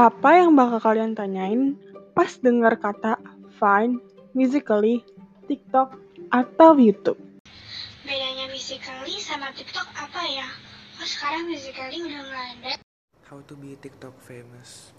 Apa 0.00 0.40
yang 0.40 0.56
bakal 0.56 0.80
kalian 0.80 1.12
tanyain 1.12 1.76
pas 2.16 2.32
dengar 2.40 2.80
kata 2.80 3.20
Vine, 3.60 4.00
Musical.ly, 4.32 5.04
TikTok, 5.44 5.92
atau 6.32 6.72
YouTube? 6.72 7.20
Bedanya 8.08 8.48
Musical.ly 8.48 9.20
sama 9.20 9.52
TikTok 9.52 9.84
apa 9.92 10.24
ya? 10.24 10.48
Oh 10.96 11.04
sekarang 11.04 11.52
Musical.ly 11.52 12.00
udah 12.00 12.16
nggak 12.16 12.46
ada. 12.56 12.72
How 13.28 13.44
to 13.44 13.52
be 13.60 13.76
TikTok 13.76 14.16
famous. 14.24 14.96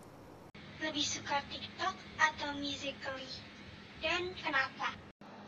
Lebih 0.86 1.02
suka 1.02 1.42
TikTok 1.50 1.98
atau 2.22 2.54
Musical.ly? 2.62 3.32
Dan 4.06 4.38
kenapa? 4.38 4.94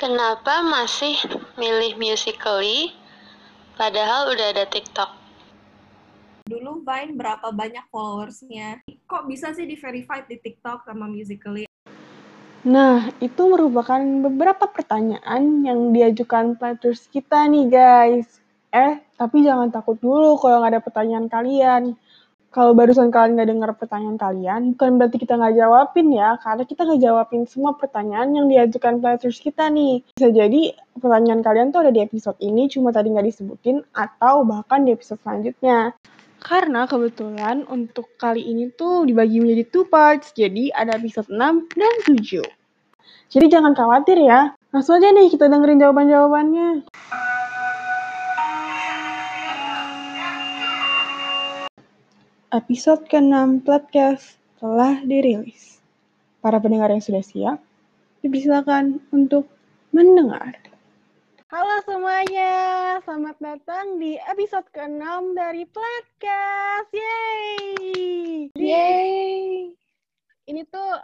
Kenapa 0.02 0.66
masih 0.66 1.14
milih 1.62 2.02
Musical.ly 2.02 2.90
padahal 3.78 4.34
udah 4.34 4.50
ada 4.50 4.66
TikTok? 4.66 5.03
Vine 6.94 7.18
berapa 7.18 7.50
banyak 7.50 7.90
followersnya. 7.90 8.86
Kok 9.10 9.26
bisa 9.26 9.50
sih 9.58 9.66
di 9.66 9.74
verified 9.74 10.30
di 10.30 10.38
TikTok 10.38 10.86
sama 10.86 11.10
Musical.ly? 11.10 11.66
Nah, 12.70 13.10
itu 13.18 13.42
merupakan 13.50 13.98
beberapa 13.98 14.70
pertanyaan 14.70 15.66
yang 15.66 15.90
diajukan 15.90 16.54
players 16.54 17.10
kita 17.10 17.50
nih 17.50 17.66
guys. 17.66 18.30
Eh, 18.70 19.02
tapi 19.18 19.42
jangan 19.42 19.74
takut 19.74 19.98
dulu 19.98 20.38
kalau 20.38 20.62
nggak 20.62 20.78
ada 20.78 20.86
pertanyaan 20.86 21.26
kalian. 21.26 21.98
Kalau 22.54 22.78
barusan 22.78 23.10
kalian 23.10 23.34
nggak 23.34 23.50
dengar 23.50 23.72
pertanyaan 23.74 24.14
kalian, 24.22 24.62
bukan 24.78 25.02
berarti 25.02 25.18
kita 25.18 25.42
nggak 25.42 25.58
jawabin 25.58 26.14
ya, 26.14 26.38
karena 26.38 26.64
kita 26.70 26.86
nggak 26.86 27.02
jawabin 27.02 27.42
semua 27.50 27.74
pertanyaan 27.74 28.30
yang 28.30 28.46
diajukan 28.46 29.02
players 29.02 29.42
kita 29.42 29.74
nih. 29.74 30.06
Bisa 30.14 30.30
jadi 30.30 30.78
pertanyaan 30.94 31.42
kalian 31.42 31.74
tuh 31.74 31.82
ada 31.82 31.90
di 31.90 32.06
episode 32.06 32.38
ini, 32.46 32.70
cuma 32.70 32.94
tadi 32.94 33.10
nggak 33.10 33.26
disebutin, 33.26 33.82
atau 33.98 34.46
bahkan 34.46 34.86
di 34.86 34.94
episode 34.94 35.18
selanjutnya. 35.26 35.98
Karena 36.46 36.86
kebetulan 36.86 37.66
untuk 37.66 38.14
kali 38.22 38.46
ini 38.46 38.70
tuh 38.70 39.10
dibagi 39.10 39.42
menjadi 39.42 39.64
two 39.74 39.90
parts, 39.90 40.30
jadi 40.38 40.70
ada 40.78 41.02
episode 41.02 41.34
6 41.34 41.74
dan 41.74 41.96
7. 42.06 42.46
Jadi 43.34 43.46
jangan 43.50 43.74
khawatir 43.74 44.22
ya, 44.22 44.54
langsung 44.70 45.02
aja 45.02 45.10
nih 45.10 45.34
kita 45.34 45.50
dengerin 45.50 45.82
jawaban-jawabannya. 45.82 46.86
Episode 52.54 53.10
ke-6 53.10 53.66
podcast 53.66 54.38
telah 54.62 55.02
dirilis. 55.02 55.82
Para 56.38 56.62
pendengar 56.62 56.94
yang 56.94 57.02
sudah 57.02 57.26
siap, 57.26 57.58
dipersilakan 58.22 59.02
untuk 59.10 59.50
mendengar. 59.90 60.54
Halo 61.50 61.82
semuanya, 61.82 62.54
selamat 63.02 63.42
datang 63.42 63.98
di 63.98 64.22
episode 64.30 64.70
ke-6 64.70 65.34
dari 65.34 65.66
Podcast. 65.66 66.94
Yeay! 66.94 68.54
Yeay! 68.54 69.74
Ini 70.46 70.62
tuh 70.70 71.02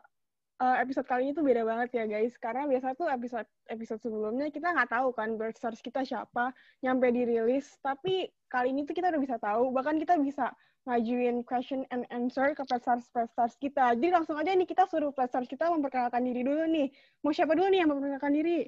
uh, 0.62 0.76
episode 0.78 1.10
kali 1.10 1.26
ini 1.26 1.34
tuh 1.34 1.42
beda 1.42 1.66
banget 1.66 1.98
ya 1.98 2.06
guys, 2.06 2.38
karena 2.38 2.70
biasa 2.70 2.94
tuh 2.94 3.10
episode 3.10 3.50
episode 3.74 3.98
sebelumnya 4.06 4.54
kita 4.54 4.70
nggak 4.70 4.94
tahu 4.94 5.18
kan 5.18 5.34
stars 5.58 5.82
kita 5.82 6.06
siapa, 6.06 6.54
nyampe 6.86 7.10
dirilis, 7.10 7.74
tapi 7.82 8.30
kali 8.54 8.70
ini 8.70 8.86
tuh 8.86 8.94
kita 8.94 9.10
udah 9.10 9.22
bisa 9.26 9.42
tahu, 9.42 9.74
bahkan 9.74 9.98
kita 9.98 10.14
bisa 10.22 10.54
ngajuin 10.90 11.46
question 11.46 11.86
and 11.94 12.10
answer 12.10 12.50
ke 12.58 12.66
stars-stars 12.66 13.54
kita. 13.62 13.94
Jadi 13.94 14.10
langsung 14.10 14.34
aja 14.42 14.50
nih 14.50 14.66
kita 14.66 14.90
suruh 14.90 15.14
stars 15.14 15.46
kita 15.46 15.70
memperkenalkan 15.70 16.26
diri 16.26 16.42
dulu 16.42 16.66
nih. 16.66 16.90
Mau 17.22 17.30
siapa 17.30 17.54
dulu 17.54 17.70
nih 17.70 17.86
yang 17.86 17.90
memperkenalkan 17.94 18.34
diri? 18.34 18.66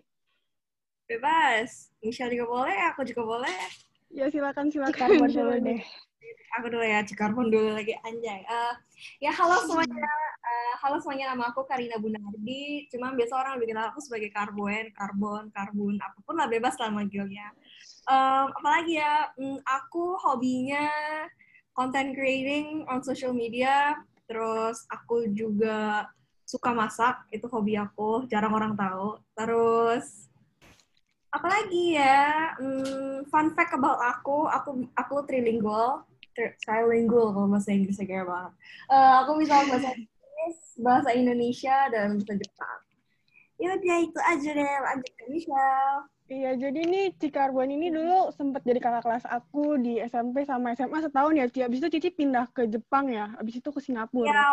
Bebas. 1.09 1.89
Michelle 2.05 2.37
juga 2.37 2.45
boleh, 2.47 2.77
aku 2.93 3.01
juga 3.09 3.23
boleh. 3.25 3.59
Ya 4.13 4.29
silakan 4.29 4.69
silakan. 4.69 4.93
Cikarbon 4.93 5.29
dulu 5.33 5.55
deh. 5.65 5.81
Aku 6.59 6.67
dulu 6.69 6.83
ya, 6.85 6.99
Cikarbon 7.01 7.47
dulu 7.49 7.73
lagi 7.73 7.97
anjay. 8.05 8.45
Uh, 8.45 8.75
ya 9.23 9.33
halo 9.33 9.57
semuanya. 9.65 10.11
Uh, 10.41 10.73
halo 10.83 10.99
semuanya, 10.99 11.33
nama 11.33 11.49
aku 11.49 11.65
Karina 11.65 11.97
Bunardi. 11.97 12.85
Cuma 12.91 13.15
biasa 13.17 13.33
orang 13.39 13.57
lebih 13.57 13.73
kenal 13.73 13.89
aku 13.89 13.99
sebagai 14.03 14.29
Karbon, 14.29 14.93
Karbon, 14.93 15.49
Karbun, 15.55 15.95
apa 15.97 16.19
pun 16.21 16.35
lah 16.37 16.45
bebas 16.51 16.77
lah 16.77 16.91
manggilnya. 16.93 17.49
Um, 18.05 18.51
apalagi 18.51 18.99
ya, 18.99 19.31
um, 19.39 19.57
aku 19.63 20.19
hobinya 20.19 20.91
content 21.81 22.13
creating 22.13 22.85
on 22.85 23.01
social 23.01 23.33
media. 23.33 23.97
Terus 24.29 24.85
aku 24.85 25.33
juga 25.33 26.05
suka 26.45 26.69
masak, 26.77 27.25
itu 27.33 27.49
hobi 27.49 27.73
aku, 27.73 28.29
jarang 28.29 28.53
orang 28.53 28.77
tahu. 28.77 29.17
Terus 29.33 30.29
apalagi 31.31 31.95
ya 31.95 32.53
hmm, 32.59 33.25
fun 33.31 33.55
fact 33.55 33.71
about 33.71 33.97
aku 34.03 34.51
aku 34.51 34.83
aku 34.99 35.23
trilingual 35.23 36.03
trilingual 36.35 37.31
kalau 37.31 37.47
bahasa 37.47 37.71
Inggrisnya 37.71 38.03
kayak 38.03 38.27
banget 38.27 38.51
uh, 38.91 39.23
aku 39.23 39.39
bisa 39.39 39.63
bahasa 39.63 39.95
Inggris 39.95 40.57
bahasa 40.83 41.09
Indonesia 41.15 41.87
dan 41.87 42.19
bahasa 42.19 42.35
Jepang 42.35 42.79
ya 43.63 43.79
udah 43.79 43.97
itu 44.03 44.19
aja 44.19 44.49
deh 44.59 44.75
lanjut 44.83 45.11
ke 45.15 45.23
Michelle 45.31 46.03
Iya, 46.31 46.55
jadi 46.55 46.79
nih 46.87 47.05
Cikarbon 47.19 47.67
ini 47.67 47.91
dulu 47.91 48.31
sempat 48.31 48.63
jadi 48.63 48.79
kakak 48.79 49.03
kelas 49.03 49.27
aku 49.27 49.75
di 49.83 49.99
SMP 49.99 50.47
sama 50.47 50.71
SMA 50.79 51.03
setahun 51.03 51.35
ya, 51.35 51.45
Ci. 51.51 51.59
Abis 51.59 51.83
itu 51.83 51.99
Cici 51.99 52.09
pindah 52.15 52.47
ke 52.55 52.71
Jepang 52.71 53.11
ya, 53.11 53.35
abis 53.35 53.59
itu 53.59 53.67
ke 53.67 53.83
Singapura. 53.83 54.31
Iya, 54.31 54.47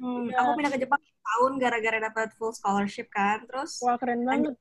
hmm, 0.00 0.32
ya. 0.32 0.36
aku 0.40 0.50
pindah 0.56 0.72
ke 0.72 0.80
Jepang 0.80 1.00
setahun 1.04 1.52
gara-gara 1.60 1.98
dapat 2.00 2.32
full 2.40 2.56
scholarship 2.56 3.12
kan, 3.12 3.44
terus. 3.44 3.84
Wah 3.84 4.00
keren 4.00 4.24
banget. 4.24 4.56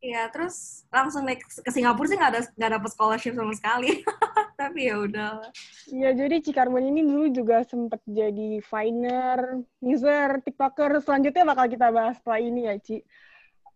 Iya, 0.00 0.32
terus 0.32 0.88
langsung 0.88 1.28
naik 1.28 1.44
ke 1.44 1.70
Singapura 1.72 2.08
sih 2.08 2.16
nggak 2.16 2.32
ada 2.32 2.42
nggak 2.56 2.72
dapet 2.80 2.90
scholarship 2.96 3.32
sama 3.36 3.52
sekali. 3.52 4.00
Tapi 4.60 4.80
ya 4.88 4.96
udah. 4.96 5.44
Iya, 5.92 6.24
jadi 6.24 6.40
Cikarbon 6.40 6.88
ini 6.88 7.04
dulu 7.04 7.28
juga 7.28 7.60
sempat 7.68 8.00
jadi 8.08 8.64
Viner, 8.64 9.60
user, 9.84 10.40
TikToker. 10.40 11.04
Selanjutnya 11.04 11.44
bakal 11.44 11.68
kita 11.68 11.92
bahas 11.92 12.16
setelah 12.16 12.40
ini 12.40 12.64
ya, 12.64 12.80
Ci. 12.80 13.04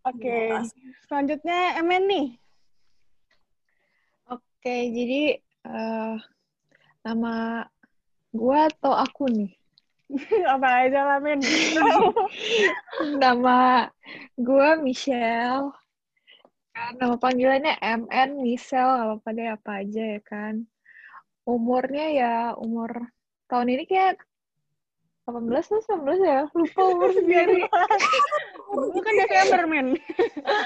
Oke, 0.06 0.22
okay. 0.22 0.46
ya, 0.54 0.60
selanjutnya 1.06 1.60
Emen 1.82 2.04
nih. 2.06 2.28
Oke, 4.30 4.42
okay, 4.62 4.80
jadi 4.94 5.22
uh, 5.66 6.14
nama 7.02 7.66
gue 8.30 8.58
atau 8.74 8.94
aku 8.94 9.26
nih? 9.30 9.52
Apa 10.54 10.86
aja 10.86 11.00
lah, 11.04 11.18
Men. 11.18 11.42
nama 13.22 13.90
gue 14.38 14.68
Michelle 14.80 15.74
nama 16.98 17.14
panggilannya 17.18 17.74
MN, 17.82 18.38
Michelle, 18.38 19.18
apa 19.18 19.28
deh 19.34 19.48
apa 19.50 19.82
aja 19.82 20.02
ya 20.18 20.20
kan. 20.22 20.62
Umurnya 21.42 22.06
ya 22.12 22.34
umur 22.54 23.08
tahun 23.48 23.74
ini 23.74 23.84
kayak 23.88 24.20
18 25.28 25.60
atau 25.60 26.00
19 26.00 26.24
ya? 26.24 26.40
Lupa 26.56 26.82
umur 26.88 27.10
sendiri. 27.20 27.60
Bukan 28.96 29.12
Desember, 29.20 29.62
men. 29.68 29.88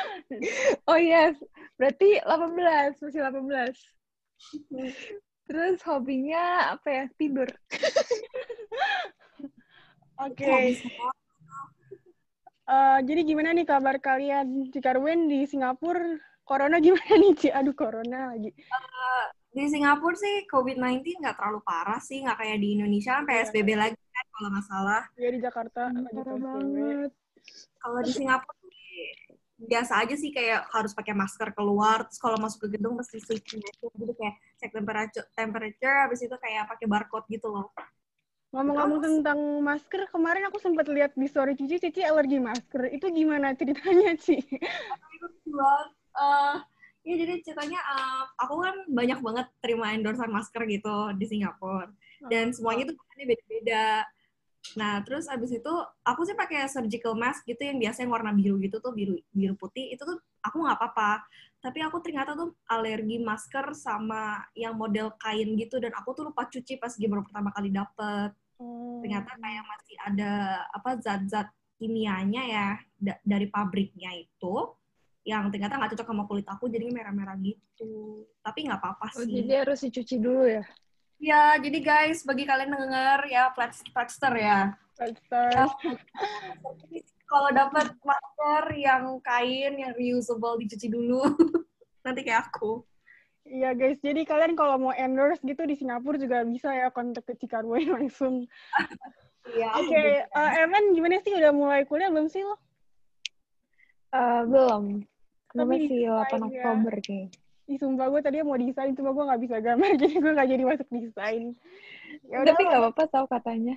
oh 0.90 0.98
yes, 0.98 1.34
berarti 1.74 2.22
18, 2.22 3.02
masih 3.02 3.20
18. 3.26 3.74
Terus 5.50 5.78
hobinya 5.82 6.78
apa 6.78 6.86
ya? 6.86 7.04
Tidur. 7.18 7.50
Oke. 10.22 10.38
Okay. 10.38 10.66
Uh, 12.62 13.02
jadi 13.02 13.26
gimana 13.26 13.50
nih 13.50 13.66
kabar 13.66 13.98
kalian 13.98 14.70
di 14.70 14.78
Karwen 14.78 15.26
di 15.26 15.42
Singapura? 15.50 16.14
Corona 16.42 16.82
gimana 16.82 17.14
nih, 17.18 17.34
Ci? 17.38 17.48
Aduh, 17.50 17.74
Corona 17.74 18.34
lagi. 18.34 18.50
Uh, 18.50 19.26
di 19.54 19.66
Singapura 19.70 20.18
sih 20.18 20.46
COVID-19 20.50 21.22
nggak 21.22 21.38
terlalu 21.38 21.60
parah 21.62 22.02
sih, 22.02 22.22
nggak 22.22 22.38
kayak 22.38 22.58
di 22.58 22.68
Indonesia 22.78 23.18
kan 23.18 23.24
PSBB 23.30 23.68
yeah. 23.74 23.80
lagi 23.86 24.01
kan 24.22 24.28
kalau 24.38 24.48
nggak 24.54 24.66
salah. 24.70 25.02
Iya, 25.18 25.28
di 25.34 25.40
Jakarta 25.42 25.80
parah 25.90 26.38
banget. 26.38 27.10
Kalau 27.82 27.98
di 28.06 28.12
Singapura 28.14 28.62
biasa 29.62 30.02
aja 30.02 30.14
sih 30.18 30.34
kayak 30.34 30.66
harus 30.74 30.90
pakai 30.90 31.14
masker 31.14 31.54
keluar, 31.54 32.02
terus 32.06 32.18
kalau 32.18 32.38
masuk 32.38 32.66
ke 32.66 32.78
gedung 32.78 32.98
mesti 32.98 33.22
gitu 33.22 34.12
kayak 34.18 34.34
cek 34.58 34.70
temperature, 34.74 35.26
temperature, 35.38 35.96
habis 36.02 36.20
itu 36.22 36.34
kayak 36.34 36.66
pakai 36.66 36.86
barcode 36.90 37.26
gitu 37.30 37.46
loh. 37.46 37.70
Ngomong-ngomong 38.52 39.00
tentang 39.00 39.38
masker, 39.64 40.12
kemarin 40.12 40.44
aku 40.52 40.60
sempat 40.60 40.84
lihat 40.90 41.16
di 41.16 41.24
story 41.24 41.56
Cici, 41.56 41.80
Cici 41.80 42.02
alergi 42.04 42.36
masker. 42.36 42.92
Itu 42.92 43.08
gimana 43.08 43.56
ceritanya, 43.56 44.12
Ci? 44.18 44.44
uh, 46.12 46.60
ya 47.00 47.14
jadi 47.16 47.40
ceritanya 47.40 47.80
uh, 47.80 48.22
aku 48.44 48.60
kan 48.60 48.76
banyak 48.92 49.18
banget 49.24 49.46
terima 49.64 49.96
endorsean 49.96 50.28
masker 50.28 50.68
gitu 50.68 51.16
di 51.16 51.24
Singapura. 51.24 51.88
Dan 52.30 52.52
semuanya 52.54 52.90
itu 52.90 52.94
bahannya 52.94 53.26
beda-beda. 53.30 53.86
Nah, 54.78 55.02
terus 55.02 55.26
abis 55.26 55.58
itu 55.58 55.74
aku 56.06 56.22
sih 56.22 56.38
pakai 56.38 56.70
surgical 56.70 57.18
mask 57.18 57.42
gitu 57.42 57.58
yang 57.66 57.82
biasanya 57.82 58.08
warna 58.10 58.30
biru 58.30 58.62
gitu 58.62 58.78
tuh, 58.78 58.94
biru 58.94 59.18
biru 59.34 59.54
putih. 59.58 59.90
Itu 59.90 60.06
tuh 60.06 60.18
aku 60.42 60.62
nggak 60.62 60.78
apa-apa. 60.78 61.26
Tapi 61.62 61.78
aku 61.82 61.98
ternyata 62.02 62.34
tuh 62.34 62.54
alergi 62.70 63.22
masker 63.22 63.74
sama 63.74 64.42
yang 64.54 64.78
model 64.78 65.14
kain 65.18 65.54
gitu. 65.58 65.82
Dan 65.82 65.90
aku 65.94 66.14
tuh 66.14 66.30
lupa 66.30 66.46
cuci 66.46 66.78
pas 66.78 66.94
baru 66.94 67.22
pertama 67.26 67.50
kali 67.50 67.70
dapet. 67.74 68.34
Hmm. 68.62 69.02
ternyata 69.02 69.34
kayak 69.42 69.64
masih 69.66 69.96
ada 70.06 70.32
apa 70.70 70.90
zat-zat 71.02 71.50
kimianya 71.82 72.42
ya 72.46 72.68
da 72.94 73.18
dari 73.26 73.50
pabriknya 73.50 74.14
itu 74.14 74.70
yang 75.26 75.50
ternyata 75.50 75.78
nggak 75.78 75.98
cocok 75.98 76.06
sama 76.06 76.24
kulit 76.30 76.46
aku 76.46 76.70
jadi 76.70 76.86
merah-merah 76.90 77.34
gitu. 77.42 78.26
Tapi 78.38 78.70
nggak 78.70 78.78
apa-apa 78.78 79.06
oh, 79.18 79.26
sih. 79.26 79.42
jadi 79.42 79.66
harus 79.66 79.82
dicuci 79.82 80.18
dulu 80.22 80.46
ya 80.46 80.62
Ya, 81.22 81.54
jadi 81.54 81.78
guys, 81.78 82.26
bagi 82.26 82.42
kalian 82.42 82.74
yang 82.74 82.82
denger 82.82 83.20
ya, 83.30 83.44
Plexster 83.54 84.34
ya. 84.34 84.74
Plaster. 84.98 85.70
Kalau 87.30 87.50
dapat 87.54 87.94
masker 88.02 88.64
yang 88.74 89.22
kain, 89.22 89.78
yang 89.78 89.94
reusable, 89.94 90.58
dicuci 90.58 90.90
dulu. 90.90 91.22
Nanti 92.04 92.26
kayak 92.26 92.50
aku. 92.50 92.82
Iya 93.46 93.74
guys, 93.74 94.02
jadi 94.02 94.22
kalian 94.26 94.58
kalau 94.58 94.78
mau 94.82 94.94
endorse 94.94 95.42
gitu 95.42 95.62
di 95.62 95.74
Singapura 95.78 96.14
juga 96.18 96.42
bisa 96.46 96.74
ya 96.74 96.90
kontak 96.90 97.26
ke 97.26 97.38
Cikarboy 97.38 97.86
langsung. 97.94 98.50
Iya. 99.46 99.78
Oke, 99.78 100.26
eh, 100.26 100.50
Evan 100.62 100.90
gimana 100.90 101.22
sih 101.22 101.38
udah 101.38 101.54
mulai 101.54 101.86
kuliah 101.86 102.10
belum 102.10 102.26
sih 102.26 102.42
lo? 102.42 102.58
Eh, 104.10 104.42
belum. 104.46 105.06
Tapi 105.54 105.86
masih 105.86 106.02
8 106.10 106.18
desain 106.18 106.42
ya. 106.50 106.62
Oktober 106.66 106.94
kayaknya. 106.98 107.41
Ih, 107.72 107.80
sumpah 107.80 108.12
gue 108.12 108.20
tadi 108.20 108.44
mau 108.44 108.60
desain, 108.60 108.92
cuma 108.92 109.16
gue 109.16 109.24
nggak 109.24 109.42
bisa 109.48 109.56
gambar, 109.64 109.90
jadi 110.04 110.14
gue 110.20 110.32
nggak 110.36 110.48
jadi 110.52 110.64
masuk 110.68 110.88
desain. 110.92 111.44
Ya 112.28 112.36
udah, 112.44 112.52
Tapi 112.52 112.62
nggak 112.68 112.80
apa-apa 112.84 113.04
tau 113.08 113.24
katanya. 113.24 113.76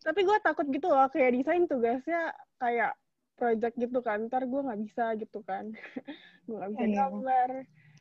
tapi 0.00 0.24
gue 0.24 0.38
takut 0.40 0.64
gitu 0.70 0.86
loh, 0.88 1.10
kayak 1.10 1.34
desain 1.36 1.66
tugasnya 1.66 2.30
kayak 2.56 2.94
project 3.34 3.74
gitu 3.76 3.98
kan, 4.00 4.30
ntar 4.30 4.46
gue 4.46 4.60
nggak 4.62 4.80
bisa 4.86 5.04
gitu 5.18 5.42
kan. 5.42 5.74
gue 6.46 6.54
nggak 6.54 6.70
bisa 6.70 6.86
Iya. 6.86 6.96
gambar. 7.02 7.48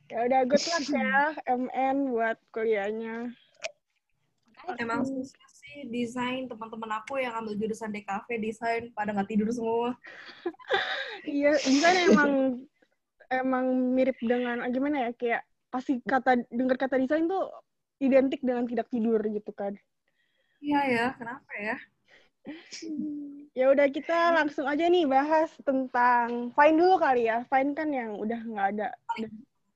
Ya 0.10 0.20
udah, 0.30 0.42
good 0.46 0.62
luck 0.64 0.86
ya, 0.90 1.14
MN 1.50 1.98
buat 2.14 2.38
kuliahnya. 2.54 3.34
Emang 4.78 5.02
susah 5.02 5.48
sih 5.50 5.90
desain 5.90 6.46
teman-teman 6.46 7.02
aku 7.02 7.18
yang 7.18 7.34
ambil 7.34 7.58
jurusan 7.58 7.90
DKV 7.90 8.28
desain 8.38 8.84
pada 8.94 9.10
nggak 9.10 9.26
tidur 9.26 9.50
semua. 9.50 9.98
Iya, 11.28 11.52
desain 11.68 12.10
emang 12.10 12.32
emang 13.30 13.94
mirip 13.94 14.18
dengan 14.20 14.66
ah, 14.66 14.70
gimana 14.70 15.10
ya 15.10 15.12
kayak 15.14 15.42
pasti 15.70 16.02
kata 16.02 16.50
dengar 16.50 16.82
kata 16.82 16.98
desain 16.98 17.30
tuh 17.30 17.46
identik 18.02 18.42
dengan 18.42 18.66
tidak 18.66 18.90
tidur 18.90 19.22
gitu 19.22 19.54
kan. 19.54 19.78
Iya 20.60 20.80
ya, 20.90 21.06
kenapa 21.16 21.52
ya? 21.56 21.78
Ya 23.58 23.66
udah 23.74 23.90
kita 23.92 24.40
langsung 24.40 24.70
aja 24.70 24.86
nih 24.88 25.10
bahas 25.10 25.52
tentang 25.66 26.54
Vine 26.54 26.78
dulu 26.80 26.96
kali 27.02 27.28
ya. 27.28 27.44
Vine 27.50 27.74
kan 27.76 27.90
yang 27.92 28.16
udah 28.16 28.40
nggak 28.46 28.68
ada 28.78 28.88
udah 29.20 29.32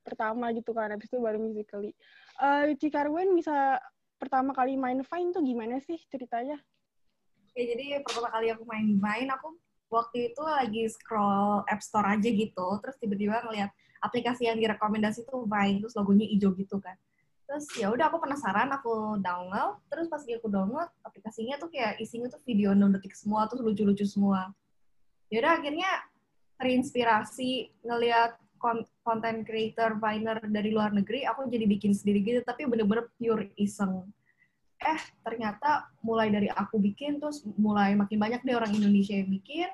pertama 0.06 0.54
gitu 0.56 0.72
kan, 0.72 0.94
habis 0.94 1.10
itu 1.10 1.20
baru 1.20 1.42
musically. 1.42 1.92
Eh 2.40 2.78
Cikarwen 2.80 3.34
bisa 3.34 3.82
pertama 4.22 4.56
kali 4.56 4.80
main 4.80 5.02
Vine 5.04 5.34
tuh 5.36 5.44
gimana 5.44 5.82
sih 5.84 6.00
ceritanya? 6.08 6.56
Ya, 7.58 7.64
jadi 7.76 8.00
pertama 8.06 8.30
kali 8.32 8.54
aku 8.54 8.64
main 8.64 8.88
Vine, 8.96 9.30
aku 9.36 9.58
waktu 9.94 10.34
itu 10.34 10.42
lagi 10.42 10.90
scroll 10.90 11.62
App 11.70 11.86
Store 11.86 12.10
aja 12.10 12.26
gitu, 12.26 12.68
terus 12.82 12.98
tiba-tiba 12.98 13.46
ngeliat 13.46 13.70
aplikasi 14.02 14.50
yang 14.50 14.58
direkomendasi 14.58 15.24
tuh 15.30 15.46
Vine, 15.46 15.80
terus 15.80 15.94
logonya 15.94 16.26
hijau 16.26 16.52
gitu 16.58 16.82
kan. 16.82 16.98
Terus 17.46 17.70
ya 17.78 17.94
udah 17.94 18.10
aku 18.10 18.18
penasaran, 18.18 18.74
aku 18.74 19.22
download, 19.22 19.78
terus 19.88 20.10
pas 20.10 20.26
aku 20.26 20.50
download, 20.50 20.90
aplikasinya 21.06 21.62
tuh 21.62 21.70
kayak 21.70 22.02
isinya 22.02 22.28
tuh 22.34 22.42
video 22.42 22.74
6 22.74 22.90
detik 22.98 23.14
semua, 23.14 23.46
terus 23.46 23.62
lucu-lucu 23.62 24.04
semua. 24.10 24.50
Ya 25.30 25.46
udah 25.46 25.62
akhirnya 25.62 25.90
terinspirasi 26.58 27.70
ngeliat 27.86 28.42
kon- 28.58 28.90
content 29.06 29.46
creator 29.46 30.02
Viner 30.02 30.42
dari 30.50 30.74
luar 30.74 30.90
negeri, 30.92 31.30
aku 31.30 31.46
jadi 31.48 31.70
bikin 31.70 31.94
sendiri 31.94 32.26
gitu, 32.26 32.42
tapi 32.42 32.66
bener-bener 32.66 33.14
pure 33.22 33.54
iseng 33.62 34.10
eh 34.84 35.02
ternyata 35.24 35.88
mulai 36.04 36.28
dari 36.28 36.52
aku 36.52 36.76
bikin 36.76 37.18
terus 37.18 37.40
mulai 37.56 37.96
makin 37.96 38.20
banyak 38.20 38.44
deh 38.44 38.56
orang 38.56 38.76
Indonesia 38.76 39.16
yang 39.16 39.32
bikin 39.32 39.72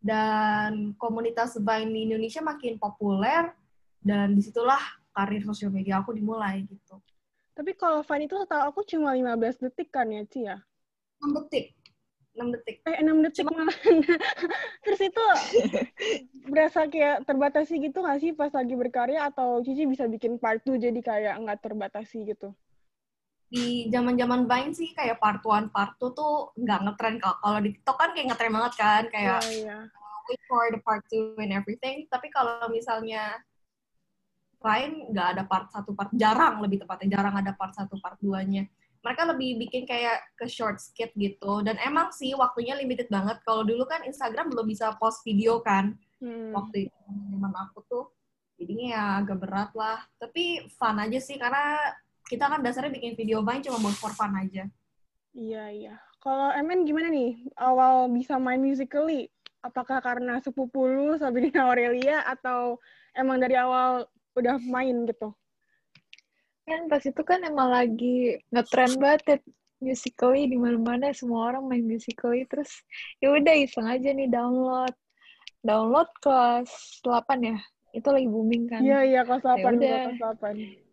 dan 0.00 0.96
komunitas 0.96 1.60
Vine 1.60 1.92
di 1.92 2.00
Indonesia 2.08 2.40
makin 2.40 2.80
populer 2.80 3.52
dan 4.00 4.32
di 4.32 4.40
situlah 4.40 4.80
karir 5.12 5.44
sosial 5.44 5.68
media 5.68 6.00
aku 6.00 6.16
dimulai 6.16 6.64
gitu. 6.64 6.96
Tapi 7.52 7.76
kalau 7.76 8.00
Vine 8.00 8.24
itu 8.24 8.36
setahu 8.40 8.62
aku 8.72 8.80
cuma 8.88 9.12
15 9.12 9.60
detik 9.60 9.92
kan 9.92 10.08
ya, 10.08 10.24
Ci 10.24 10.48
ya? 10.48 10.56
6 11.20 11.36
detik. 11.36 11.76
6 12.32 12.48
detik. 12.56 12.76
Eh, 12.88 13.04
6 13.04 13.20
detik 13.20 13.44
malah. 13.52 13.76
Terus 14.88 15.00
itu 15.04 15.24
berasa 16.52 16.88
kayak 16.88 17.28
terbatasi 17.28 17.74
gitu 17.84 18.00
nggak 18.00 18.20
sih 18.24 18.32
pas 18.32 18.48
lagi 18.56 18.72
berkarya 18.72 19.28
atau 19.28 19.60
Cici 19.60 19.84
bisa 19.84 20.08
bikin 20.08 20.40
part 20.40 20.64
2 20.64 20.80
jadi 20.80 21.00
kayak 21.04 21.34
nggak 21.44 21.60
terbatasi 21.60 22.24
gitu? 22.24 22.56
Di 23.50 23.90
zaman-zaman 23.90 24.46
Vine 24.46 24.70
sih 24.70 24.94
kayak 24.94 25.18
part 25.18 25.42
1, 25.42 25.74
part 25.74 25.98
2 25.98 26.14
tuh 26.14 26.54
nggak 26.54 26.80
ngetren. 26.86 27.18
Kalau 27.18 27.36
kalau 27.42 27.58
di 27.58 27.74
TikTok 27.74 27.96
kan 27.98 28.10
kayak 28.14 28.26
ngetren 28.30 28.54
banget 28.54 28.74
kan. 28.78 29.02
Kayak 29.10 29.42
Iya, 29.42 29.50
iya. 29.66 29.78
wait 30.30 30.42
for 30.46 30.62
the 30.70 30.80
part 30.86 31.02
2 31.10 31.34
and 31.42 31.50
everything. 31.50 32.06
Tapi 32.06 32.30
kalau 32.30 32.70
misalnya 32.70 33.42
Vine 34.60 35.10
nggak 35.10 35.28
ada 35.34 35.42
part 35.48 35.66
1, 35.72 35.82
part 35.98 36.10
jarang 36.14 36.62
lebih 36.62 36.84
tepatnya 36.84 37.18
jarang 37.18 37.34
ada 37.34 37.50
part 37.56 37.74
1, 37.74 37.90
part 37.98 38.20
2-nya. 38.22 38.70
Mereka 39.00 39.22
lebih 39.32 39.56
bikin 39.66 39.88
kayak 39.88 40.20
ke 40.36 40.44
short 40.46 40.78
skit 40.78 41.10
gitu. 41.16 41.64
Dan 41.64 41.80
emang 41.80 42.12
sih 42.12 42.36
waktunya 42.36 42.76
limited 42.76 43.08
banget. 43.08 43.40
Kalau 43.42 43.64
dulu 43.66 43.88
kan 43.88 44.04
Instagram 44.04 44.52
belum 44.52 44.68
bisa 44.68 44.94
post 45.00 45.24
video 45.24 45.58
kan. 45.64 45.96
Hmm. 46.20 46.52
Waktu 46.52 46.86
itu 46.86 46.98
zaman 47.34 47.52
aku 47.56 47.80
tuh. 47.88 48.04
Jadinya 48.60 48.86
ya 48.92 49.04
agak 49.24 49.40
berat 49.40 49.70
lah. 49.72 50.04
Tapi 50.20 50.68
fun 50.76 51.00
aja 51.00 51.16
sih 51.16 51.40
karena 51.40 51.96
kita 52.30 52.46
kan 52.46 52.62
dasarnya 52.62 52.94
bikin 52.94 53.18
video 53.18 53.42
Vine 53.42 53.66
cuma 53.66 53.82
buat 53.82 53.98
for 53.98 54.14
fun 54.14 54.30
aja. 54.38 54.70
Iya, 55.34 55.64
iya. 55.74 55.94
Kalau 56.22 56.54
MN 56.54 56.86
gimana 56.86 57.10
nih? 57.10 57.42
Awal 57.58 58.06
bisa 58.14 58.38
main 58.38 58.62
musically? 58.62 59.26
Apakah 59.66 59.98
karena 59.98 60.38
sepupu 60.38 60.86
lu, 60.86 61.18
Sabrina 61.18 61.66
Aurelia, 61.68 62.22
atau 62.22 62.78
emang 63.18 63.42
dari 63.42 63.58
awal 63.58 64.06
udah 64.38 64.62
main 64.62 65.10
gitu? 65.10 65.34
Kan 66.70 66.86
pas 66.86 67.02
itu 67.02 67.22
kan 67.26 67.42
emang 67.42 67.74
lagi 67.74 68.38
ngetren 68.54 68.94
banget 69.02 69.22
ya 69.26 69.36
musically 69.80 70.44
di 70.44 70.60
mana-mana 70.60 71.10
semua 71.10 71.50
orang 71.50 71.64
main 71.64 71.88
musically 71.88 72.44
terus 72.44 72.68
ya 73.24 73.32
udah 73.32 73.54
iseng 73.58 73.90
aja 73.90 74.14
nih 74.14 74.30
download. 74.30 74.94
Download 75.66 76.08
kelas 76.22 76.70
8 77.02 77.42
ya. 77.42 77.58
Itu 77.90 78.14
lagi 78.14 78.28
booming 78.30 78.70
kan. 78.70 78.80
Iya, 78.86 79.02
iya, 79.02 79.20
kelas 79.26 79.42
8, 79.42 79.82
Ya 79.82 80.14
kelas 80.14 80.38
8. 80.38 80.89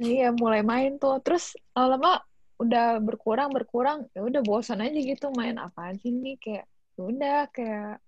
Iya, 0.00 0.32
mulai 0.32 0.62
main 0.64 0.96
tuh. 0.96 1.20
Terus 1.20 1.56
lama-lama 1.76 2.22
udah 2.62 3.02
berkurang 3.02 3.50
berkurang, 3.50 4.06
ya 4.14 4.22
udah 4.22 4.40
bosan 4.46 4.84
aja 4.84 4.94
gitu 4.94 5.34
main 5.34 5.58
apa 5.58 5.92
sih 5.98 6.14
nih 6.14 6.38
kayak 6.38 6.64
ya 6.94 7.02
udah 7.02 7.38
kayak 7.50 7.98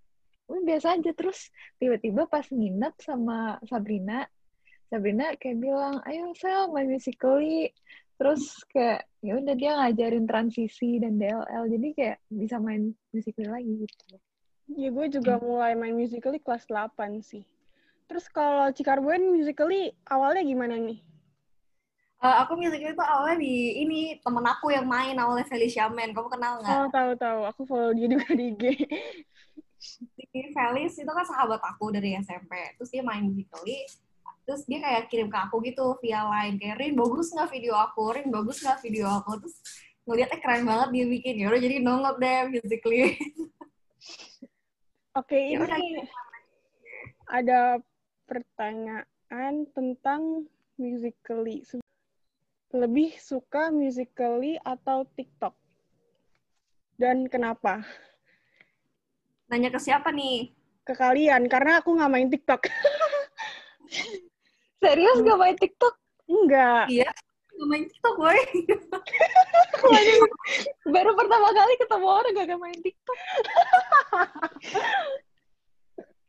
udah 0.47 0.63
biasa 0.63 0.87
aja 1.01 1.11
terus 1.17 1.49
tiba-tiba 1.81 2.29
pas 2.29 2.45
nginep 2.47 2.95
sama 3.01 3.57
Sabrina 3.65 4.29
Sabrina 4.93 5.33
kayak 5.41 5.59
bilang 5.59 6.05
ayo 6.05 6.37
Sel 6.37 6.69
main 6.71 6.93
musically 6.93 7.73
terus 8.21 8.63
kayak 8.71 9.09
ya 9.25 9.41
udah 9.41 9.55
dia 9.57 9.73
ngajarin 9.81 10.29
transisi 10.29 11.01
dan 11.01 11.17
DLL 11.17 11.65
jadi 11.67 11.89
kayak 11.97 12.19
bisa 12.29 12.61
main 12.61 12.93
musically 13.11 13.49
lagi 13.49 13.73
gitu 13.89 14.21
Ya, 14.65 14.89
gue 14.89 15.07
juga 15.13 15.37
mulai 15.37 15.77
main 15.77 15.93
musically 15.93 16.41
kelas 16.41 16.65
8 16.65 17.21
sih. 17.21 17.45
Terus 18.09 18.25
kalau 18.33 18.73
Cikarboen 18.73 19.37
musically 19.37 19.93
awalnya 20.09 20.41
gimana 20.41 20.81
nih? 20.81 21.05
Eh, 22.25 22.37
aku 22.41 22.57
musically 22.57 22.97
itu 22.97 23.05
awalnya 23.05 23.37
di 23.37 23.85
ini 23.85 24.17
temen 24.25 24.41
aku 24.49 24.73
yang 24.73 24.89
main 24.89 25.13
awalnya 25.21 25.45
Felicia 25.45 25.93
Man. 25.93 26.17
Kamu 26.17 26.33
kenal 26.33 26.57
nggak? 26.65 26.73
Oh, 26.73 26.89
tahu-tahu. 26.89 27.41
Aku 27.53 27.61
follow 27.69 27.93
dia 27.93 28.09
juga 28.09 28.33
di 28.33 28.57
IG. 28.57 28.65
si 30.33 30.41
Felis 30.57 30.97
itu 30.97 31.13
kan 31.13 31.27
sahabat 31.29 31.61
aku 31.61 31.93
dari 31.93 32.17
SMP. 32.17 32.81
Terus 32.81 32.89
dia 32.89 33.05
main 33.05 33.29
musically. 33.29 33.85
Terus 34.49 34.65
dia 34.65 34.81
kayak 34.81 35.13
kirim 35.13 35.29
ke 35.29 35.37
aku 35.37 35.61
gitu 35.69 36.01
via 36.01 36.25
line. 36.25 36.57
Kayak, 36.57 36.81
Rin, 36.81 36.97
bagus 36.97 37.29
nggak 37.29 37.53
video 37.53 37.77
aku? 37.77 38.17
Rin, 38.17 38.33
bagus 38.33 38.57
nggak 38.65 38.81
video 38.81 39.05
aku? 39.13 39.45
Terus 39.45 39.57
ngeliatnya 40.09 40.39
keren 40.41 40.65
banget 40.65 40.89
dia 40.97 41.05
bikin. 41.05 41.35
Ya 41.45 41.47
udah 41.53 41.61
jadi 41.61 41.77
download 41.85 42.17
deh 42.25 42.41
musically. 42.49 43.21
Oke, 45.21 45.37
Ya 45.37 45.61
udah, 45.61 45.77
ini 45.77 46.03
ada 47.29 47.77
pertanyaan 48.25 49.69
tentang 49.77 50.49
musically. 50.81 51.61
Lebih 52.75 53.15
suka 53.23 53.71
musically 53.71 54.59
atau 54.67 55.07
TikTok? 55.15 55.55
Dan 56.99 57.31
kenapa? 57.31 57.87
Nanya 59.47 59.71
ke 59.71 59.79
siapa 59.79 60.11
nih? 60.11 60.51
Ke 60.83 60.99
kalian, 60.99 61.47
karena 61.47 61.79
aku 61.79 61.95
nggak 61.95 62.11
main 62.11 62.27
TikTok. 62.27 62.67
serius 64.85 65.19
gak 65.25 65.41
main 65.41 65.57
TikTok 65.57 65.95
Enggak. 66.25 66.89
Iya, 66.89 67.11
nggak 67.57 67.69
main 67.69 67.85
TikTok, 67.89 68.15
boy. 68.17 68.39
baru 70.95 71.11
pertama 71.17 71.49
kali 71.53 71.75
ketemu 71.77 72.07
orang 72.09 72.33
gak 72.37 72.61
main 72.61 72.81
TikTok 72.81 73.19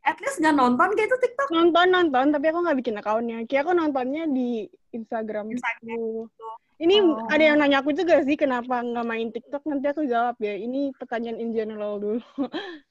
At 0.06 0.20
least 0.22 0.38
nggak 0.38 0.54
nonton 0.54 0.88
kayak 0.94 1.08
itu 1.10 1.18
TikTok. 1.18 1.48
Nonton-nonton, 1.50 2.30
tapi 2.30 2.46
aku 2.46 2.58
nggak 2.62 2.78
bikin 2.78 2.94
akunnya. 3.02 3.38
Kayak 3.50 3.66
aku 3.66 3.72
nontonnya 3.74 4.30
di 4.30 4.70
Instagram. 4.96 5.44
Instagram 5.52 5.98
gitu. 6.00 6.48
Ini 6.76 7.00
Oh. 7.00 7.24
ada 7.32 7.40
yang 7.40 7.56
nanya 7.56 7.80
aku 7.80 7.96
juga 7.96 8.20
sih, 8.20 8.36
kenapa 8.36 8.84
nggak 8.84 9.06
main 9.08 9.28
TikTok? 9.32 9.64
Nanti 9.64 9.86
aku 9.88 10.04
jawab 10.04 10.36
ya. 10.44 10.52
Ini 10.56 10.92
pertanyaan 10.96 11.40
in 11.40 11.50
general 11.56 11.96
dulu. 11.96 12.20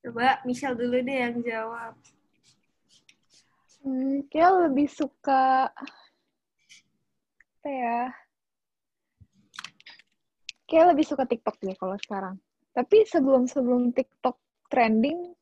Coba 0.00 0.40
Michelle 0.48 0.78
dulu 0.78 0.96
deh 1.02 1.18
yang 1.18 1.36
jawab. 1.44 1.92
hmm, 3.80 4.28
kayak 4.28 4.70
lebih 4.70 4.88
suka 4.92 5.72
apa 7.60 7.68
ya? 7.68 8.00
Kayak 10.64 10.86
lebih 10.94 11.04
suka 11.04 11.24
TikTok 11.26 11.56
deh 11.60 11.74
kalau 11.74 11.96
sekarang. 11.98 12.36
Tapi 12.70 13.02
sebelum-sebelum 13.02 13.90
TikTok 13.90 14.38
trending, 14.70 15.34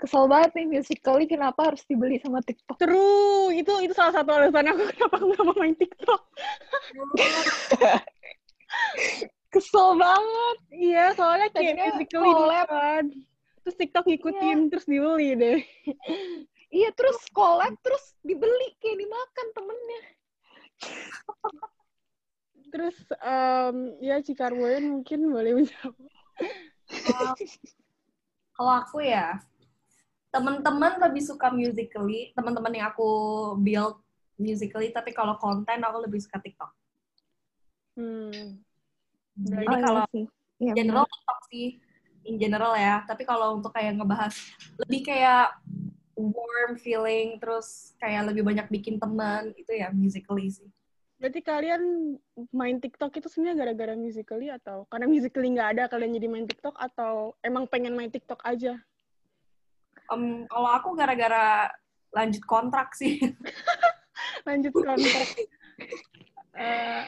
kesel 0.00 0.24
banget 0.32 0.50
nih 0.56 0.66
Musical.ly 0.66 1.28
kenapa 1.28 1.68
harus 1.68 1.84
dibeli 1.84 2.16
sama 2.24 2.40
TikTok. 2.40 2.80
True, 2.80 3.52
itu 3.52 3.68
itu 3.84 3.92
salah 3.92 4.16
satu 4.16 4.32
alasan 4.32 4.72
aku 4.72 4.82
kenapa 4.96 5.14
aku 5.20 5.26
gak 5.36 5.44
mau 5.44 5.56
main 5.60 5.76
TikTok. 5.76 6.20
Kesel 9.52 9.88
banget. 10.00 10.56
Iya, 10.72 11.04
soalnya 11.12 11.52
kayak 11.52 11.76
Tadinya 11.76 11.84
Musical.ly 11.92 12.32
collab. 12.32 12.66
kan. 12.72 13.04
Terus 13.60 13.76
TikTok 13.76 14.04
ngikutin, 14.08 14.58
terus 14.72 14.88
dibeli 14.88 15.36
deh. 15.36 15.60
Iya, 16.70 16.94
terus 16.94 17.18
collab, 17.34 17.74
terus 17.82 18.14
dibeli 18.22 18.78
kayak 18.78 19.02
dimakan 19.02 19.46
temennya. 19.58 20.02
Terus 22.70 22.94
em, 23.18 23.76
ya 23.98 24.22
Cikarwoyan 24.22 24.86
mungkin 24.86 25.34
boleh 25.34 25.58
menjawab. 25.58 25.98
Kalau 28.54 28.72
aku 28.86 29.02
ya, 29.02 29.42
teman-teman 30.30 30.98
lebih 31.02 31.22
suka 31.26 31.50
musically, 31.50 32.30
teman-teman 32.38 32.70
yang 32.70 32.86
aku 32.94 33.10
build 33.58 33.98
musically, 34.38 34.94
tapi 34.94 35.10
kalau 35.10 35.36
konten 35.36 35.82
aku 35.82 35.98
lebih 36.06 36.22
suka 36.22 36.38
TikTok. 36.38 36.70
Hmm. 37.98 38.62
Jadi 39.36 39.66
Oh, 39.66 39.76
iya 39.76 39.84
kalau 39.84 40.04
sih. 40.14 40.24
Iya, 40.60 40.72
general. 40.76 41.04
TikTok 41.08 41.40
sih, 41.50 41.66
in 42.24 42.36
general 42.38 42.72
ya. 42.78 43.02
Tapi 43.04 43.22
kalau 43.26 43.58
untuk 43.58 43.72
kayak 43.74 43.98
ngebahas 43.98 44.34
lebih 44.86 45.00
kayak 45.08 45.56
warm 46.14 46.76
feeling, 46.76 47.40
terus 47.40 47.96
kayak 47.98 48.30
lebih 48.32 48.44
banyak 48.44 48.66
bikin 48.68 49.00
teman, 49.00 49.50
itu 49.56 49.72
ya 49.72 49.88
musically 49.90 50.52
sih. 50.52 50.68
Berarti 51.20 51.44
kalian 51.44 52.16
main 52.48 52.80
TikTok 52.80 53.12
itu 53.20 53.28
sebenarnya 53.28 53.68
gara-gara 53.68 53.92
Musical.ly 53.92 54.56
atau 54.56 54.88
karena 54.88 55.04
Musical.ly 55.04 55.52
nggak 55.52 55.70
ada 55.76 55.84
kalian 55.92 56.16
jadi 56.16 56.28
main 56.32 56.48
TikTok 56.48 56.76
atau 56.80 57.36
emang 57.44 57.68
pengen 57.68 57.92
main 57.92 58.08
TikTok 58.08 58.40
aja? 58.40 58.80
Em, 60.10 60.44
kalau 60.50 60.70
aku 60.74 60.88
gara-gara 60.98 61.70
lanjut 62.10 62.42
kontrak 62.44 62.92
sih. 62.98 63.22
Lanjut 64.48 64.74
kontrak. 64.74 65.28
Eh, 66.58 67.04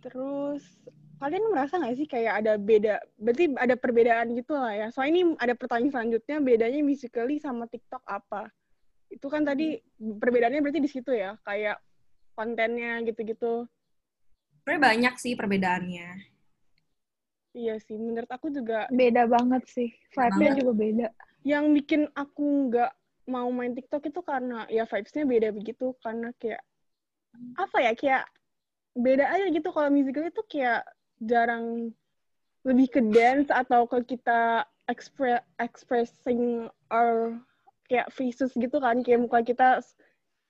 terus 0.00 0.64
kalian 1.18 1.50
merasa 1.50 1.76
nggak 1.76 1.96
sih 1.98 2.06
kayak 2.06 2.42
ada 2.42 2.54
beda, 2.56 3.02
berarti 3.18 3.44
ada 3.58 3.74
perbedaan 3.74 4.32
gitu 4.38 4.54
lah 4.54 4.72
ya. 4.72 4.86
Soalnya 4.94 5.12
ini 5.12 5.22
ada 5.36 5.54
pertanyaan 5.58 5.92
selanjutnya, 5.92 6.36
bedanya 6.38 6.80
Musical.ly 6.80 7.42
sama 7.42 7.66
TikTok 7.66 8.02
apa? 8.06 8.48
Itu 9.10 9.26
kan 9.26 9.42
tadi 9.42 9.78
perbedaannya 9.98 10.62
berarti 10.62 10.80
di 10.80 10.90
situ 10.90 11.10
ya, 11.10 11.34
kayak 11.42 11.82
kontennya 12.38 13.02
gitu-gitu. 13.02 13.66
Sebenarnya 14.62 14.82
banyak 14.84 15.14
sih 15.18 15.34
perbedaannya. 15.34 16.37
Iya 17.56 17.80
sih, 17.80 17.96
menurut 17.96 18.28
aku 18.28 18.52
juga 18.52 18.86
Beda 18.92 19.24
banget 19.24 19.64
sih. 19.68 19.88
Vibe-nya 20.12 20.50
juga 20.58 20.72
beda. 20.76 21.06
yang 21.46 21.70
bikin 21.72 22.10
aku 22.12 22.68
nggak 22.68 22.92
mau 23.28 23.48
main 23.52 23.76
TikTok 23.76 24.08
itu 24.08 24.20
karena 24.24 24.64
ya 24.72 24.88
vibes-nya 24.88 25.24
beda 25.28 25.48
begitu 25.54 25.94
karena 26.02 26.32
kayak 26.40 26.60
apa 27.54 27.78
ya 27.78 27.92
kayak 27.94 28.24
beda 28.96 29.24
aja 29.28 29.46
gitu 29.52 29.68
kalau 29.70 29.92
musical 29.92 30.26
itu 30.26 30.42
kayak 30.50 30.82
jarang 31.22 31.92
lebih 32.66 32.88
ke 32.90 33.00
dance 33.14 33.52
atau 33.52 33.86
ke 33.86 34.16
kita 34.16 34.66
expre 34.90 35.38
expressing 35.62 36.66
our 36.90 37.38
kayak 37.86 38.08
faces 38.10 38.50
gitu 38.56 38.76
kan 38.80 39.00
kayak 39.04 39.22
muka 39.22 39.40
kita 39.44 39.78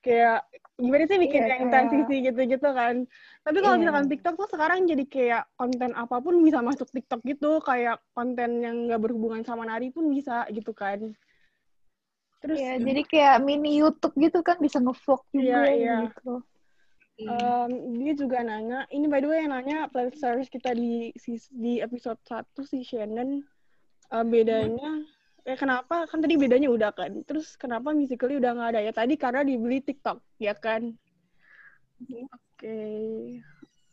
kayak 0.00 0.47
gimana 0.78 1.04
sih 1.11 1.18
bikin 1.18 1.42
Iya, 1.42 1.50
yang 1.58 1.64
transisi 1.75 2.14
gitu-gitu 2.23 2.68
kan 2.70 3.02
tapi 3.42 3.58
kalau 3.58 3.75
Iya. 3.75 3.82
misalkan 3.82 4.06
TikTok 4.06 4.35
tuh 4.38 4.49
sekarang 4.54 4.87
jadi 4.87 5.04
kayak 5.11 5.44
konten 5.58 5.90
apa 5.99 6.16
pun 6.23 6.38
bisa 6.47 6.62
masuk 6.62 6.87
TikTok 6.94 7.20
gitu 7.26 7.58
kayak 7.66 7.99
konten 8.14 8.62
yang 8.62 8.87
nggak 8.87 9.02
berhubungan 9.02 9.42
sama 9.42 9.66
nari 9.66 9.90
pun 9.90 10.06
bisa 10.06 10.47
gitu 10.54 10.70
kan 10.70 11.02
terus 12.38 12.62
Iya, 12.62 12.78
jadi 12.78 13.02
kayak 13.02 13.37
mini 13.42 13.82
YouTube 13.82 14.14
gitu 14.14 14.38
kan 14.47 14.62
bisa 14.62 14.78
nge-vlog 14.78 15.26
juga 15.35 15.66
Iya, 15.66 15.75
iya. 15.75 15.97
gitu. 16.06 16.38
Um, 17.18 17.99
dia 17.99 18.14
juga 18.14 18.47
nanya, 18.47 18.87
ini 18.94 19.11
by 19.11 19.18
the 19.18 19.26
way 19.26 19.42
yang 19.42 19.50
nanya 19.50 19.90
playlist 19.90 20.23
service 20.23 20.47
kita 20.47 20.70
di 20.70 21.11
di 21.50 21.82
episode 21.82 22.23
1 22.23 22.47
si 22.62 22.87
Shannon 22.87 23.42
uh, 24.14 24.23
bedanya 24.23 25.02
eh 25.49 25.57
kenapa? 25.57 26.05
Kan 26.05 26.21
tadi 26.21 26.37
bedanya 26.37 26.69
udah 26.69 26.93
kan? 26.93 27.25
Terus 27.25 27.57
kenapa 27.57 27.97
musically 27.97 28.37
udah 28.37 28.52
nggak 28.52 28.69
ada? 28.76 28.81
Ya 28.85 28.93
tadi 28.93 29.17
karena 29.17 29.40
dibeli 29.40 29.81
TikTok 29.81 30.21
ya 30.37 30.52
kan? 30.52 30.93
Oke. 32.05 32.76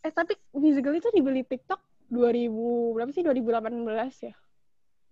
Eh 0.04 0.12
tapi 0.12 0.36
musically 0.52 1.00
itu 1.00 1.10
dibeli 1.16 1.48
TikTok 1.48 1.80
2000 2.12 2.52
berapa 2.92 3.12
sih? 3.16 3.24
2018 3.24 4.28
ya? 4.28 4.36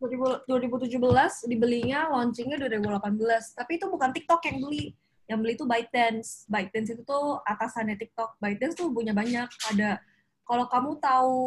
2000 0.04 0.44
2017 0.52 1.48
dibelinya 1.48 2.12
launchingnya 2.12 2.60
2018 2.60 3.56
tapi 3.56 3.80
itu 3.80 3.88
bukan 3.88 4.12
TikTok 4.12 4.44
yang 4.44 4.60
beli. 4.60 4.92
Yang 5.32 5.40
beli 5.40 5.54
itu 5.56 5.64
ByteDance. 5.64 6.52
ByteDance 6.52 6.90
itu 6.92 7.02
tuh 7.08 7.40
atasannya 7.48 7.96
TikTok. 7.96 8.36
ByteDance 8.44 8.76
tuh 8.76 8.92
punya 8.92 9.16
banyak. 9.16 9.48
Ada 9.72 9.96
kalau 10.44 10.68
kamu 10.68 11.00
tahu 11.00 11.40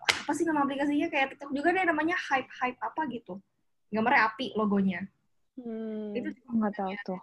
apa 0.00 0.32
sih 0.32 0.48
nama 0.48 0.64
aplikasinya? 0.64 1.12
Kayak 1.12 1.36
TikTok 1.36 1.52
juga 1.52 1.76
deh 1.76 1.84
namanya 1.84 2.16
hype 2.16 2.48
hype 2.48 2.80
apa 2.80 3.04
gitu 3.12 3.36
gambarnya 3.88 4.22
api 4.28 4.46
logonya 4.54 5.00
hmm. 5.56 6.12
itu 6.14 6.28
Nggak 6.48 6.72
tahu 6.76 6.92
tuh. 7.04 7.20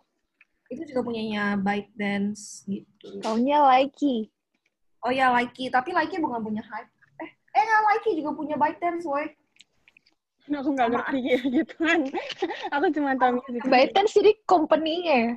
itu 0.73 0.81
juga 0.89 1.01
punyanya 1.05 1.43
ByteDance 1.61 2.65
gitu 2.65 3.21
Taunya 3.21 3.61
Likey. 3.61 4.29
oh 5.05 5.11
ya 5.13 5.29
Likey 5.29 5.69
tapi 5.69 5.93
Likey 5.93 6.17
bukan 6.17 6.41
punya 6.41 6.65
hype 6.65 6.89
eh 7.21 7.29
eh 7.53 7.61
nggak 7.61 7.83
Likey 7.85 8.11
juga 8.17 8.31
punya 8.33 8.55
ByteDance 8.57 9.05
woi 9.05 9.29
aku 10.59 10.69
nggak 10.73 10.89
ngerti 10.93 11.17
kayak 11.21 11.43
gitu 11.53 11.73
kan 11.81 11.99
aku 12.75 12.85
cuma 12.93 13.11
tahu 13.17 13.41
musical 13.41 13.69
ByteDance 13.69 14.11
jadi 14.13 14.31
company-nya 14.45 15.17
ya? 15.17 15.33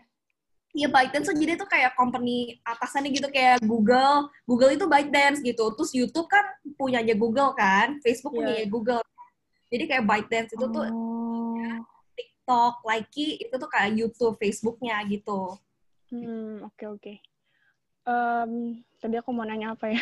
Iya 0.76 0.92
ByteDance 0.92 1.32
tuh 1.32 1.37
jadi 1.40 1.56
tuh 1.56 1.64
kayak 1.64 1.97
company 1.97 2.61
atasannya 2.61 3.08
gitu 3.16 3.32
kayak 3.32 3.64
Google. 3.64 4.28
Google 4.44 4.76
itu 4.76 4.85
ByteDance 4.85 5.40
gitu. 5.40 5.64
Terus 5.73 5.90
YouTube 5.97 6.28
kan 6.28 6.44
punyanya 6.76 7.16
Google 7.16 7.56
kan, 7.56 7.97
Facebook 8.04 8.37
Iya. 8.37 8.38
punyanya 8.38 8.66
Google. 8.68 9.00
Jadi 9.73 9.85
kayak 9.88 10.04
ByteDance 10.04 10.52
itu 10.52 10.66
tuh 10.68 10.85
Oh. 10.92 11.17
TikTok, 12.49 12.81
Likey 12.81 13.37
itu 13.45 13.55
tuh 13.61 13.69
kayak 13.69 13.93
YouTube, 13.93 14.40
Facebooknya 14.40 14.97
gitu. 15.05 15.61
hmm 16.09 16.64
oke 16.64 16.85
oke 16.97 17.14
Em, 18.09 18.81
tadi 18.97 19.21
aku 19.21 19.28
mau 19.37 19.45
nanya 19.45 19.76
apa 19.76 19.93
ya 19.93 20.00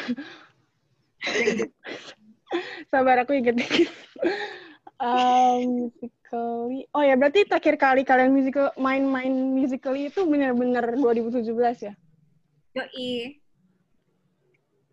sabar 2.95 3.27
aku 3.27 3.35
inget 3.35 3.59
um, 5.03 5.91
musically 5.91 6.87
oh 6.95 7.03
ya 7.03 7.19
berarti 7.19 7.43
terakhir 7.51 7.75
kali 7.75 8.07
kalian 8.07 8.31
musical 8.31 8.71
main-main 8.79 9.35
musically 9.59 10.07
itu 10.07 10.23
benar-benar 10.23 10.95
2017 10.95 11.51
ya 11.83 11.99
Yoi. 12.79 13.43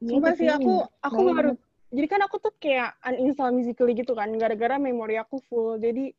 Iya, 0.01 0.09
Sumpah 0.09 0.33
sih 0.33 0.49
aku 0.49 0.89
aku 1.05 1.21
banget. 1.21 1.37
baru 1.37 1.51
jadi 1.93 2.07
kan 2.09 2.21
aku 2.25 2.41
tuh 2.41 2.53
kayak 2.57 2.97
uninstall 3.05 3.53
musically 3.53 3.93
gitu 3.93 4.17
kan 4.17 4.33
gara-gara 4.41 4.81
memori 4.81 5.21
aku 5.21 5.37
full 5.45 5.77
jadi 5.77 6.09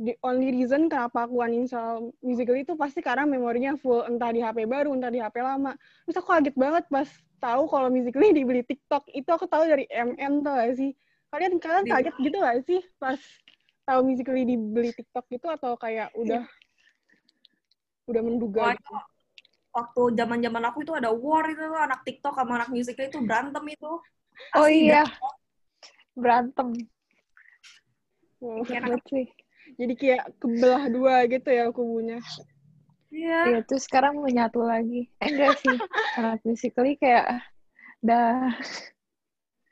the 0.00 0.18
only 0.26 0.50
reason 0.50 0.90
kenapa 0.90 1.24
aku 1.26 1.38
uninstall 1.38 2.10
musically 2.18 2.66
itu 2.66 2.74
pasti 2.74 2.98
karena 2.98 3.22
memorinya 3.26 3.78
full 3.78 4.02
entah 4.04 4.34
di 4.34 4.42
HP 4.42 4.66
baru 4.66 4.90
entah 4.90 5.12
di 5.12 5.22
HP 5.22 5.38
lama 5.38 5.78
terus 6.06 6.18
aku 6.18 6.34
kaget 6.34 6.56
banget 6.58 6.84
pas 6.90 7.06
tahu 7.38 7.70
kalau 7.70 7.88
musically 7.92 8.34
dibeli 8.34 8.66
TikTok 8.66 9.06
itu 9.14 9.28
aku 9.30 9.46
tahu 9.46 9.70
dari 9.70 9.86
MN 9.86 10.42
tuh 10.42 10.50
gak 10.50 10.74
sih 10.74 10.90
kalian 11.30 11.62
kalian 11.62 11.84
kaget 11.86 12.14
gitu 12.18 12.36
gak 12.42 12.58
sih 12.66 12.80
pas 12.98 13.20
tahu 13.86 14.00
musically 14.02 14.42
dibeli 14.42 14.90
TikTok 14.90 15.26
itu 15.30 15.46
atau 15.46 15.78
kayak 15.78 16.10
udah 16.18 16.42
udah 18.10 18.22
menduga 18.24 18.60
Wah, 18.60 18.74
gitu? 18.74 18.82
itu 18.82 18.96
waktu 19.74 20.02
zaman-zaman 20.14 20.62
aku 20.70 20.78
itu 20.86 20.92
ada 20.94 21.10
war 21.10 21.44
itu 21.50 21.62
anak 21.62 22.00
TikTok 22.06 22.34
sama 22.36 22.62
anak 22.62 22.70
musically 22.70 23.10
itu 23.10 23.18
berantem 23.24 23.64
itu. 23.66 23.92
Oh 24.54 24.66
Asli, 24.66 24.90
iya. 24.90 25.02
Berantem. 26.14 26.74
Wow. 28.38 28.62
Anak- 28.66 28.82
Banget 28.86 29.02
sih. 29.10 29.26
Jadi 29.74 29.94
kayak 29.94 30.24
kebelah 30.38 30.84
dua 30.90 31.14
gitu 31.30 31.48
ya 31.50 31.70
kubunya 31.70 32.18
Iya. 33.14 33.40
Iya, 33.46 33.58
terus 33.62 33.86
sekarang 33.86 34.18
menyatu 34.18 34.58
lagi. 34.66 35.06
Eh, 35.22 35.30
enggak 35.30 35.62
sih. 35.62 35.78
Anak 36.18 36.42
musically 36.42 36.98
kayak 36.98 37.46
dah 38.02 38.50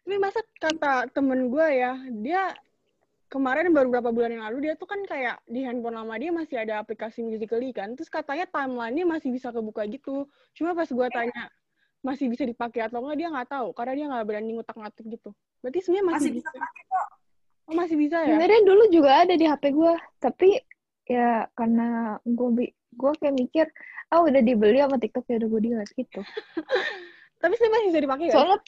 Tapi 0.06 0.14
masa 0.18 0.46
kata 0.62 1.10
temen 1.10 1.50
gue 1.50 1.66
ya, 1.74 1.98
dia 2.22 2.54
kemarin 3.26 3.70
baru 3.74 3.90
beberapa 3.90 4.14
bulan 4.14 4.30
yang 4.34 4.44
lalu 4.46 4.70
dia 4.70 4.74
tuh 4.78 4.86
kan 4.86 5.02
kayak 5.06 5.42
di 5.46 5.66
handphone 5.66 5.94
lama 5.98 6.14
dia 6.18 6.30
masih 6.34 6.58
ada 6.58 6.82
aplikasi 6.82 7.22
Musical.ly 7.22 7.70
kan, 7.74 7.94
terus 7.98 8.10
katanya 8.10 8.46
timeline-nya 8.50 9.06
masih 9.06 9.30
bisa 9.34 9.50
kebuka 9.50 9.86
gitu. 9.90 10.26
Cuma 10.54 10.74
pas 10.74 10.90
gue 10.90 11.08
tanya 11.10 11.42
masih 12.02 12.26
bisa 12.30 12.42
dipakai 12.42 12.90
atau 12.90 12.98
enggak 13.02 13.18
dia 13.22 13.28
nggak 13.30 13.48
tahu 13.50 13.68
karena 13.74 13.92
dia 13.94 14.06
nggak 14.10 14.26
berani 14.26 14.50
ngutak-ngatik 14.58 15.06
gitu. 15.06 15.30
Berarti 15.62 15.78
sebenarnya 15.82 16.06
masih, 16.06 16.18
Masih 16.18 16.32
bisa. 16.34 16.50
bisa 16.50 16.62
pakai 16.62 16.84
kok. 16.90 17.08
Oh 17.70 17.74
masih 17.74 17.94
bisa 17.94 18.22
ya? 18.22 18.34
Sebenarnya 18.34 18.62
dulu 18.66 18.82
juga 18.90 19.10
ada 19.22 19.34
di 19.34 19.46
HP 19.46 19.64
gue, 19.70 19.94
tapi 20.18 20.58
ya 21.06 21.46
karena 21.54 22.18
gue 22.22 22.48
bi 22.54 22.66
gue 22.92 23.12
kayak 23.18 23.34
mikir 23.34 23.66
ah 24.12 24.20
udah 24.20 24.44
dibeli 24.44 24.78
sama 24.78 25.00
TikTok 25.00 25.24
ya 25.24 25.40
udah 25.40 25.48
gue 25.48 25.60
delete 25.64 25.94
gitu. 25.96 26.20
Tapi 27.42 27.54
sih 27.58 27.68
masih 27.72 27.86
bisa 27.90 28.00
dipakai 28.04 28.24
nggak? 28.28 28.36
Soalnya 28.36 28.58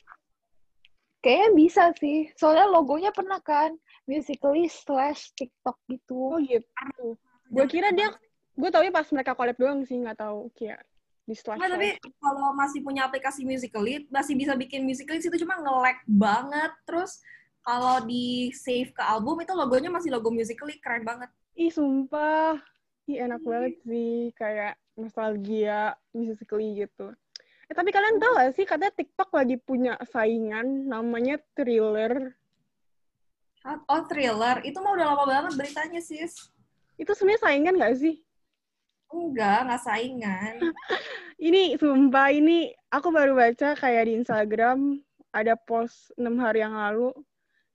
kayaknya 1.20 1.50
bisa 1.54 1.84
sih. 2.00 2.18
Soalnya 2.34 2.66
logonya 2.72 3.10
pernah 3.14 3.38
kan 3.44 3.76
musically 4.08 4.66
slash 4.66 5.30
TikTok 5.36 5.76
Oh 5.76 5.88
gitu. 5.88 6.20
gitu. 6.48 7.06
Gue 7.52 7.64
kira 7.68 7.92
dia, 7.92 8.10
gue 8.56 8.68
taunya 8.72 8.90
pas 8.90 9.06
mereka 9.12 9.36
collab 9.36 9.56
doang 9.60 9.84
sih, 9.84 10.00
nggak 10.00 10.18
tahu 10.18 10.48
kayak 10.56 10.80
di 11.28 11.36
slash. 11.36 11.60
Nggak, 11.60 11.70
tapi 11.76 11.88
kalau 12.18 12.56
masih 12.56 12.80
punya 12.80 13.06
aplikasi 13.06 13.44
Musical.ly, 13.44 14.08
masih 14.08 14.34
bisa 14.34 14.56
bikin 14.56 14.82
Musical.ly 14.82 15.20
itu 15.20 15.38
cuma 15.44 15.60
nge-lag 15.60 15.98
banget. 16.08 16.72
Terus 16.88 17.20
kalau 17.64 18.04
di 18.04 18.52
save 18.52 18.92
ke 18.92 19.00
album 19.00 19.40
itu 19.40 19.56
logonya 19.56 19.88
masih 19.88 20.12
logo 20.12 20.28
Musical.ly 20.28 20.76
keren 20.84 21.02
banget. 21.02 21.32
Ih, 21.56 21.72
sumpah. 21.72 22.60
Ih, 23.08 23.24
enak 23.24 23.40
banget 23.40 23.80
sih. 23.88 24.30
Kayak 24.36 24.76
nostalgia, 24.94 25.96
musically 26.12 26.84
gitu. 26.84 27.10
Eh, 27.64 27.74
tapi 27.74 27.88
kalian 27.88 28.20
tahu 28.20 28.36
gak 28.36 28.52
sih, 28.52 28.68
katanya 28.68 28.92
TikTok 28.92 29.32
lagi 29.32 29.56
punya 29.56 29.96
saingan 30.12 30.84
namanya 30.84 31.40
Thriller. 31.56 32.36
Oh, 33.64 34.04
thriller. 34.04 34.60
Itu 34.60 34.84
mah 34.84 34.92
udah 34.92 35.06
lama 35.16 35.24
banget 35.24 35.56
beritanya, 35.56 35.96
sis. 36.04 36.52
Itu 37.00 37.16
sebenarnya 37.16 37.48
saingan 37.48 37.80
gak 37.80 37.96
sih? 37.96 38.20
Enggak, 39.08 39.58
nggak 39.64 39.82
saingan. 39.88 40.54
Ini, 41.48 41.76
sumpah, 41.76 42.32
ini 42.32 42.72
aku 42.88 43.12
baru 43.12 43.36
baca 43.36 43.76
kayak 43.76 44.08
di 44.08 44.12
Instagram, 44.16 45.02
ada 45.28 45.58
post 45.58 46.14
6 46.16 46.24
hari 46.40 46.64
yang 46.64 46.72
lalu, 46.72 47.12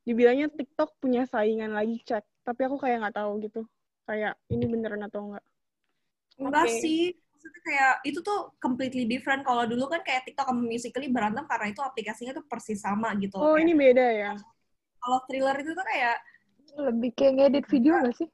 dibilangnya 0.09 0.47
TikTok 0.57 0.89
punya 1.03 1.21
saingan 1.33 1.71
lagi, 1.77 1.95
cek. 2.09 2.23
Tapi 2.47 2.61
aku 2.67 2.77
kayak 2.83 2.97
nggak 3.01 3.17
tahu 3.19 3.31
gitu. 3.45 3.61
Kayak, 4.07 4.33
ini 4.53 4.65
beneran 4.73 5.03
atau 5.07 5.19
enggak. 5.25 5.45
Enggak 6.43 6.67
Oke. 6.67 6.75
sih. 6.81 7.01
Maksudnya 7.33 7.61
kayak 7.67 7.93
itu 8.09 8.19
tuh 8.27 8.39
completely 8.63 9.03
different. 9.13 9.41
Kalau 9.47 9.63
dulu 9.71 9.83
kan 9.93 10.01
kayak 10.07 10.21
TikTok 10.27 10.47
sama 10.51 10.61
Musical.ly 10.71 11.07
berantem 11.15 11.45
karena 11.51 11.67
itu 11.71 11.81
aplikasinya 11.89 12.33
tuh 12.37 12.45
persis 12.51 12.79
sama 12.85 13.09
gitu. 13.23 13.39
Oh, 13.39 13.55
Kayak 13.55 13.69
ini 13.69 13.73
beda 13.73 14.05
ya? 14.13 14.31
Kalau 15.01 15.19
thriller 15.27 15.55
itu 15.63 15.71
tuh 15.77 15.85
kayak 15.91 16.15
Lebih 16.85 17.11
kayak 17.17 17.33
ngedit 17.37 17.65
video 17.73 17.93
gak 18.03 18.15
sih? 18.17 18.27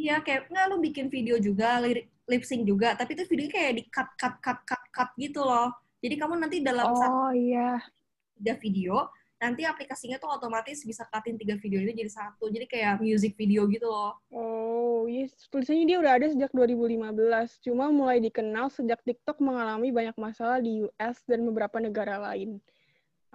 Iya, 0.00 0.14
kayak 0.24 0.40
nggak 0.50 0.66
lu 0.70 0.76
bikin 0.86 1.06
video 1.14 1.34
juga, 1.46 1.66
lip, 1.82 1.98
lip 2.30 2.42
sync 2.48 2.62
juga, 2.70 2.88
tapi 2.98 3.10
itu 3.14 3.22
videonya 3.30 3.52
kayak 3.56 3.72
di 3.78 3.82
cut, 3.94 4.08
cut, 4.20 4.34
cut, 4.44 4.58
cut, 4.68 4.82
cut 4.96 5.08
gitu 5.24 5.40
loh. 5.48 5.66
Jadi 6.02 6.14
kamu 6.20 6.34
nanti 6.42 6.56
dalam 6.68 6.88
satu 7.00 7.18
Oh 7.18 7.30
iya. 7.34 7.80
tiga 8.38 8.54
video, 8.62 8.94
nanti 9.44 9.68
aplikasinya 9.68 10.16
tuh 10.16 10.32
otomatis 10.32 10.80
bisa 10.88 11.04
cutin 11.04 11.36
tiga 11.36 11.60
video 11.60 11.84
itu 11.84 11.92
jadi 11.92 12.08
satu. 12.08 12.48
Jadi 12.48 12.64
kayak 12.64 13.04
music 13.04 13.36
video 13.36 13.68
gitu 13.68 13.84
loh. 13.84 14.16
Oh, 14.32 15.04
yes. 15.04 15.36
Tulisannya 15.52 15.84
dia 15.84 16.00
udah 16.00 16.16
ada 16.16 16.26
sejak 16.32 16.48
2015. 16.56 17.60
Cuma 17.60 17.92
mulai 17.92 18.24
dikenal 18.24 18.72
sejak 18.72 19.04
TikTok 19.04 19.44
mengalami 19.44 19.92
banyak 19.92 20.16
masalah 20.16 20.64
di 20.64 20.88
US 20.88 21.20
dan 21.28 21.44
beberapa 21.44 21.76
negara 21.76 22.16
lain. 22.32 22.56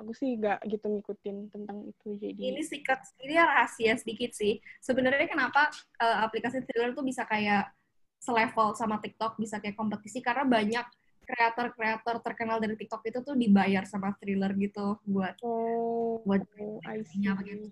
Aku 0.01 0.15
sih 0.17 0.39
nggak 0.39 0.65
gitu 0.65 0.87
ngikutin 0.87 1.51
tentang 1.51 1.83
itu, 1.83 2.15
jadi... 2.15 2.55
Ini 2.55 2.63
secret, 2.63 3.03
ini 3.19 3.35
rahasia 3.35 3.99
sedikit 3.99 4.31
sih. 4.31 4.63
Sebenarnya 4.79 5.27
kenapa 5.27 5.67
eh, 5.99 6.17
aplikasi 6.23 6.63
thriller 6.63 6.95
tuh 6.95 7.03
bisa 7.03 7.27
kayak 7.27 7.67
selevel 8.15 8.79
sama 8.79 9.03
TikTok, 9.03 9.35
bisa 9.35 9.59
kayak 9.59 9.75
kompetisi, 9.75 10.23
karena 10.23 10.47
banyak 10.47 10.87
kreator-kreator 11.29 12.25
terkenal 12.25 12.57
dari 12.57 12.73
TikTok 12.73 13.05
itu 13.05 13.21
tuh 13.21 13.37
dibayar 13.37 13.85
sama 13.85 14.17
thriller 14.17 14.49
gitu 14.57 14.97
buat 15.05 15.37
Oh, 15.45 16.25
buat 16.25 16.41
I 16.41 16.49
see. 16.49 16.65
aplikasinya 16.81 17.37
begitu. 17.37 17.69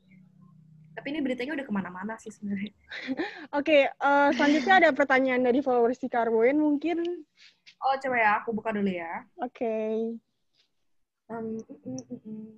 Tapi 0.97 1.13
ini 1.13 1.19
beritanya 1.21 1.53
udah 1.57 1.65
ke 1.65 1.73
mana-mana 1.73 2.13
sih 2.21 2.33
sebenarnya. 2.33 2.73
Oke, 3.57 3.89
eh, 3.89 4.29
selanjutnya 4.33 4.75
ada 4.81 4.89
pertanyaan 4.93 5.45
dari 5.45 5.61
followers 5.61 5.97
si 6.01 6.09
Carboen 6.09 6.57
mungkin. 6.57 7.01
Oh, 7.81 7.93
coba 8.01 8.17
ya, 8.17 8.31
aku 8.41 8.49
buka 8.53 8.73
dulu 8.73 8.89
ya. 8.89 9.25
Oke. 9.41 10.17
Um, 11.29 11.61
mm, 11.61 12.01
mm, 12.01 12.17
mm. 12.17 12.49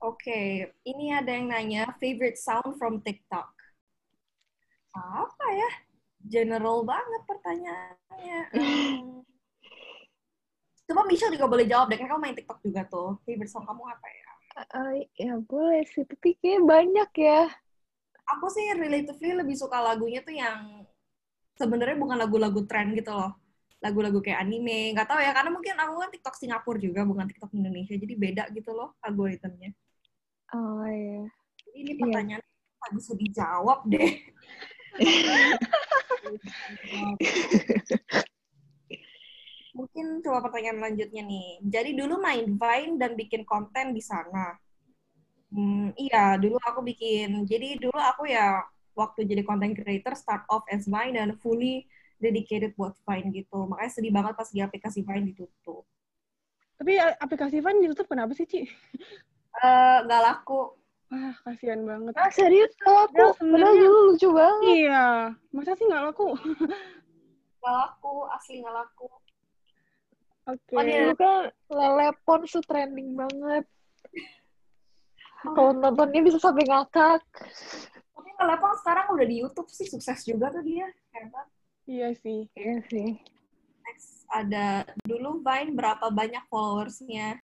Oke, 0.00 0.72
ini 0.88 1.12
ada 1.12 1.28
yang 1.28 1.52
nanya 1.52 1.92
favorite 2.00 2.40
sound 2.40 2.80
from 2.80 3.04
TikTok. 3.04 3.52
Apa 4.96 5.46
ya? 5.52 5.70
General 6.24 6.80
banget 6.88 7.22
pertanyaannya. 7.28 8.40
Coba 10.90 11.06
Michelle 11.06 11.38
juga 11.38 11.46
boleh 11.46 11.70
jawab 11.70 11.86
deh, 11.86 12.02
kan 12.02 12.10
kamu 12.10 12.18
main 12.18 12.34
TikTok 12.34 12.58
juga 12.66 12.82
tuh. 12.90 13.14
Favorite 13.22 13.46
song 13.46 13.62
kamu 13.62 13.94
apa 13.94 14.10
ya? 14.10 14.26
Eh, 14.74 15.06
ya 15.22 15.38
boleh 15.38 15.86
sih, 15.86 16.02
tapi 16.02 16.34
kayak 16.42 16.66
banyak 16.66 17.10
ya. 17.14 17.46
Aku 18.34 18.50
sih 18.50 18.66
relatively 18.74 19.38
lebih 19.38 19.54
suka 19.54 19.78
lagunya 19.78 20.18
tuh 20.26 20.34
yang 20.34 20.82
sebenarnya 21.54 21.94
bukan 21.94 22.18
lagu-lagu 22.18 22.66
tren 22.66 22.90
gitu 22.98 23.14
loh. 23.14 23.38
Lagu-lagu 23.78 24.18
kayak 24.18 24.42
anime, 24.42 24.90
nggak 24.98 25.06
tahu 25.06 25.22
ya, 25.22 25.30
karena 25.30 25.54
mungkin 25.54 25.78
aku 25.78 25.94
kan 26.02 26.10
TikTok 26.10 26.34
Singapura 26.34 26.82
juga, 26.82 27.06
bukan 27.06 27.30
TikTok 27.30 27.54
Indonesia, 27.54 27.94
jadi 27.94 28.14
beda 28.18 28.50
gitu 28.50 28.74
loh 28.74 28.98
algoritmnya. 29.06 29.70
Oh 30.50 30.82
iya. 30.90 31.22
Jadi 31.70 31.86
ini 31.86 31.92
Iya. 31.94 32.02
pertanyaan 32.02 32.42
nggak 32.42 32.92
bisa 32.98 33.12
dijawab 33.14 33.78
deh. 33.86 34.10
Mungkin 39.70 40.20
coba 40.24 40.38
pertanyaan 40.50 40.82
lanjutnya 40.82 41.22
nih. 41.22 41.62
Jadi 41.62 41.90
dulu 41.94 42.18
main 42.18 42.46
Vine 42.58 42.94
dan 42.98 43.14
bikin 43.14 43.42
konten 43.46 43.94
di 43.94 44.02
sana. 44.02 44.58
Hmm, 45.50 45.90
iya, 45.98 46.38
dulu 46.38 46.58
aku 46.62 46.80
bikin. 46.82 47.46
Jadi 47.46 47.78
dulu 47.78 47.98
aku 47.98 48.26
ya 48.30 48.62
waktu 48.98 49.24
jadi 49.26 49.42
content 49.46 49.74
creator 49.78 50.14
start 50.18 50.42
off 50.50 50.66
as 50.70 50.86
Vine 50.90 51.14
dan 51.14 51.34
fully 51.38 51.86
dedicated 52.18 52.74
buat 52.74 52.98
Vine 53.06 53.30
gitu. 53.30 53.66
Makanya 53.70 53.90
sedih 53.94 54.12
banget 54.14 54.34
pas 54.34 54.50
di 54.50 54.60
aplikasi 54.62 55.00
Vine 55.06 55.30
ditutup. 55.30 55.86
Tapi 56.80 56.96
aplikasi 56.96 57.60
Van 57.60 57.76
ditutup 57.76 58.08
kenapa 58.08 58.32
sih, 58.32 58.48
Ci? 58.48 58.64
Eh, 59.60 59.96
nggak 60.08 60.22
laku. 60.24 60.72
Wah, 61.12 61.34
kasihan 61.44 61.84
banget. 61.84 62.16
Ah 62.16 62.30
serius 62.32 62.72
kalau 62.80 63.04
aku, 63.04 63.20
Ya, 63.20 63.28
padahal 63.36 63.74
dulu 63.76 63.98
lucu 64.14 64.28
banget. 64.32 64.74
Iya, 64.86 65.04
masa 65.52 65.76
sih 65.76 65.84
nggak 65.84 66.04
laku? 66.08 66.32
Nggak 67.60 67.74
laku, 67.76 68.14
asli 68.32 68.64
nggak 68.64 68.74
laku. 68.80 69.06
Oke. 70.50 70.74
Oh, 70.74 70.82
dia- 70.82 71.00
Dulu 71.06 71.14
kan 71.14 71.34
Lelepon 71.70 72.40
tuh 72.44 72.62
trending 72.66 73.14
banget. 73.14 73.64
Kalau 75.40 75.72
nontonnya 75.72 76.20
bisa 76.20 76.36
sampai 76.36 76.68
ngakak. 76.68 77.22
Tapi 78.12 78.30
Telepon 78.36 78.72
sekarang 78.76 79.06
udah 79.16 79.26
di 79.26 79.36
YouTube 79.40 79.70
sih, 79.72 79.88
sukses 79.88 80.20
juga 80.22 80.52
tuh 80.52 80.60
dia. 80.60 80.84
Hebat. 81.16 81.46
Iya 81.88 82.12
sih. 82.18 82.44
Iya 82.52 82.76
sih. 82.86 83.16
Next, 83.80 84.28
ada 84.28 84.84
dulu 85.02 85.40
Vine 85.40 85.72
berapa 85.72 86.12
banyak 86.12 86.44
followersnya? 86.46 87.40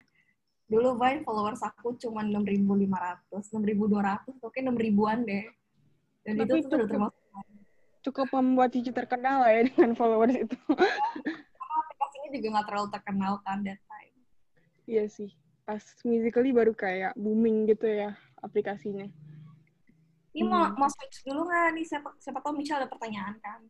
Dulu 0.66 0.98
Vine 0.98 1.22
followers 1.22 1.62
aku 1.62 1.94
cuma 1.96 2.26
6.500, 2.26 3.52
6.200, 3.52 4.42
mungkin 4.42 4.62
6.000-an 4.74 5.18
deh. 5.22 5.44
Dan 6.24 6.34
Tapi 6.40 6.44
itu 6.44 6.54
tuh 6.56 6.58
udah 6.58 6.78
cukup. 6.82 6.90
termasuk 6.90 7.22
Cukup 8.04 8.28
membuat 8.36 8.68
Cici 8.68 8.92
terkenal 8.92 9.40
lah 9.40 9.52
ya 9.54 9.62
dengan 9.64 9.96
followers 9.96 10.36
itu. 10.36 10.58
Juga 12.34 12.58
nggak 12.58 12.66
terlalu 12.70 12.88
terkenal 12.90 13.32
kan 13.42 13.58
that 13.62 13.80
time. 13.86 14.14
iya 14.84 15.04
sih. 15.06 15.30
Pas 15.64 15.80
Musically 16.04 16.52
baru 16.52 16.76
kayak 16.76 17.16
booming 17.16 17.64
gitu 17.66 17.88
ya 17.88 18.12
aplikasinya. 18.40 19.08
Ini 20.34 20.42
mau, 20.44 20.66
Hmm. 20.66 20.76
mau 20.76 20.90
switch 20.90 21.22
dulu 21.24 21.46
nggak 21.46 21.66
nih? 21.72 21.84
Siapa, 21.86 22.10
siapa 22.18 22.42
tahu 22.42 22.58
Michelle 22.58 22.84
ada 22.84 22.90
pertanyaan 22.90 23.38
kan? 23.38 23.60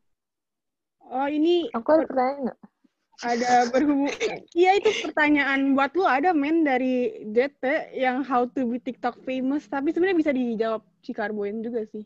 Oh, 1.04 1.28
ini 1.28 1.68
Aku 1.70 1.88
ada 1.92 2.08
pertanyaan 2.08 2.40
nggak? 2.48 2.60
ada 3.22 3.70
berhubung 3.70 4.10
iya 4.58 4.74
itu 4.74 4.90
pertanyaan 4.98 5.78
buat 5.78 5.94
lu 5.94 6.02
ada 6.02 6.34
men 6.34 6.66
dari 6.66 7.22
DT 7.30 7.94
yang 7.94 8.26
how 8.26 8.42
to 8.42 8.66
be 8.66 8.82
TikTok 8.82 9.22
famous 9.22 9.70
tapi 9.70 9.94
sebenarnya 9.94 10.18
bisa 10.18 10.32
dijawab 10.34 10.82
Cikarboin 10.98 11.62
juga 11.62 11.86
sih 11.94 12.02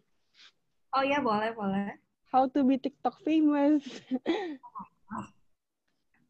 Oh 0.92 1.00
iya, 1.00 1.24
boleh, 1.24 1.56
boleh. 1.56 1.96
how 2.28 2.44
to 2.44 2.60
be 2.60 2.76
TikTok 2.76 3.16
famous 3.24 3.80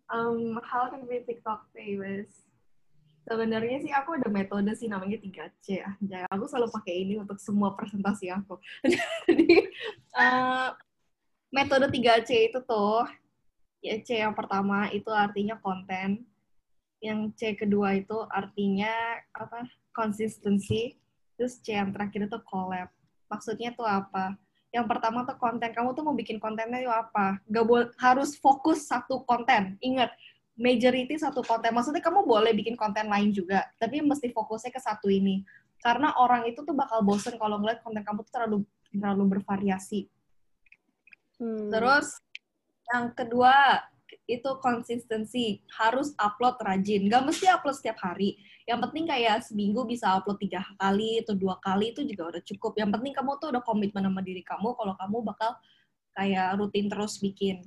Um, 0.08 0.56
how 0.64 0.88
to 0.88 1.04
be 1.04 1.20
TikTok 1.20 1.68
famous? 1.76 2.48
Sebenarnya 3.28 3.84
sih 3.84 3.92
aku 3.92 4.16
ada 4.16 4.32
metode 4.32 4.72
sih 4.72 4.88
namanya 4.88 5.20
3C 5.20 5.84
ya. 5.84 5.92
Jadi 6.00 6.24
aku 6.32 6.48
selalu 6.48 6.72
pakai 6.72 7.04
ini 7.04 7.20
untuk 7.20 7.36
semua 7.36 7.76
presentasi 7.76 8.32
aku. 8.32 8.56
Jadi 9.28 9.68
eh, 10.16 10.68
metode 11.52 11.92
3C 11.92 12.48
itu 12.48 12.58
tuh 12.64 13.04
ya 13.84 14.00
C 14.00 14.24
yang 14.24 14.32
pertama 14.32 14.88
itu 14.96 15.12
artinya 15.12 15.60
konten. 15.60 16.24
Yang 17.04 17.20
C 17.36 17.40
kedua 17.52 18.00
itu 18.00 18.16
artinya 18.32 19.20
apa? 19.36 19.68
konsistensi. 19.92 20.96
Terus 21.36 21.60
C 21.60 21.76
yang 21.76 21.92
terakhir 21.92 22.32
itu 22.32 22.38
collab. 22.48 22.88
Maksudnya 23.28 23.76
tuh 23.76 23.84
apa? 23.84 24.40
Yang 24.68 24.86
pertama 24.86 25.24
tuh 25.24 25.36
konten. 25.40 25.70
Kamu 25.72 25.96
tuh 25.96 26.04
mau 26.04 26.12
bikin 26.12 26.36
kontennya 26.36 26.84
itu 26.84 26.92
apa? 26.92 27.40
Gak 27.48 27.64
boleh 27.64 27.88
harus 27.96 28.36
fokus 28.36 28.84
satu 28.84 29.24
konten. 29.24 29.80
Ingat, 29.80 30.12
majority 30.58 31.16
satu 31.16 31.40
konten. 31.40 31.72
Maksudnya 31.72 32.04
kamu 32.04 32.26
boleh 32.28 32.52
bikin 32.52 32.76
konten 32.76 33.08
lain 33.08 33.32
juga, 33.32 33.64
tapi 33.80 34.04
mesti 34.04 34.28
fokusnya 34.34 34.74
ke 34.74 34.80
satu 34.82 35.08
ini. 35.08 35.46
Karena 35.78 36.12
orang 36.18 36.44
itu 36.50 36.60
tuh 36.66 36.74
bakal 36.74 37.00
bosen 37.06 37.38
kalau 37.38 37.62
ngeliat 37.62 37.80
konten 37.80 38.02
kamu 38.02 38.26
tuh 38.26 38.32
terlalu 38.34 38.58
terlalu 38.92 39.24
bervariasi. 39.38 40.10
Hmm. 41.38 41.70
Terus 41.70 42.18
yang 42.90 43.14
kedua, 43.14 43.54
itu 44.28 44.50
konsistensi 44.60 45.60
harus 45.76 46.12
upload 46.20 46.60
rajin 46.60 47.08
gak 47.08 47.24
mesti 47.24 47.48
upload 47.48 47.76
setiap 47.76 48.00
hari 48.00 48.40
yang 48.68 48.84
penting 48.84 49.08
kayak 49.08 49.40
seminggu 49.40 49.88
bisa 49.88 50.12
upload 50.12 50.36
tiga 50.36 50.60
kali 50.76 51.24
atau 51.24 51.32
dua 51.32 51.56
kali 51.56 51.96
itu 51.96 52.04
juga 52.04 52.36
udah 52.36 52.42
cukup 52.44 52.76
yang 52.76 52.92
penting 52.92 53.16
kamu 53.16 53.40
tuh 53.40 53.48
udah 53.48 53.64
komitmen 53.64 54.04
sama 54.04 54.20
diri 54.20 54.44
kamu 54.44 54.76
kalau 54.76 54.92
kamu 54.92 55.16
bakal 55.24 55.56
kayak 56.12 56.60
rutin 56.60 56.92
terus 56.92 57.16
bikin 57.16 57.64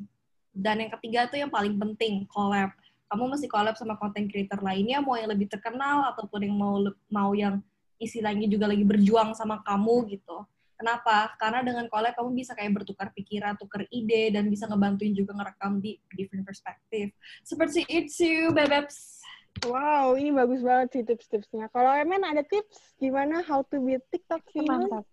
dan 0.54 0.78
yang 0.78 0.94
ketiga 0.94 1.26
tuh 1.26 1.42
yang 1.42 1.50
paling 1.50 1.74
penting 1.74 2.30
collab 2.30 2.70
kamu 3.10 3.34
mesti 3.34 3.50
collab 3.50 3.74
sama 3.74 3.98
content 3.98 4.30
creator 4.30 4.62
lainnya 4.62 5.02
mau 5.02 5.18
yang 5.18 5.34
lebih 5.34 5.50
terkenal 5.50 6.14
ataupun 6.14 6.46
yang 6.46 6.54
mau 6.54 6.78
mau 7.10 7.34
yang 7.34 7.58
istilahnya 7.98 8.46
juga 8.46 8.70
lagi 8.70 8.86
berjuang 8.86 9.34
sama 9.34 9.58
kamu 9.66 10.06
gitu 10.14 10.46
Kenapa? 10.82 11.30
Karena 11.38 11.62
dengan 11.62 11.86
collab 11.94 12.18
kamu 12.18 12.34
bisa 12.34 12.58
kayak 12.58 12.74
bertukar 12.74 13.14
pikiran, 13.14 13.54
tukar 13.54 13.86
ide, 13.94 14.34
dan 14.34 14.50
bisa 14.50 14.66
ngebantuin 14.66 15.14
juga 15.14 15.38
ngerekam 15.38 15.78
di 15.78 16.02
different 16.18 16.42
perspektif. 16.42 17.14
Seperti 17.46 17.86
itu, 17.86 18.50
bebeks. 18.50 19.21
Wow, 19.62 20.18
ini 20.18 20.34
bagus 20.34 20.66
banget 20.66 20.88
sih 20.96 21.04
tips-tipsnya. 21.06 21.70
Kalau 21.70 21.92
Emen 21.94 22.26
ada 22.26 22.42
tips 22.42 22.98
gimana 22.98 23.46
how 23.46 23.62
to 23.70 23.78
be 23.78 24.00
TikTok 24.10 24.42
famous? 24.50 24.90
Mantap. 24.90 25.06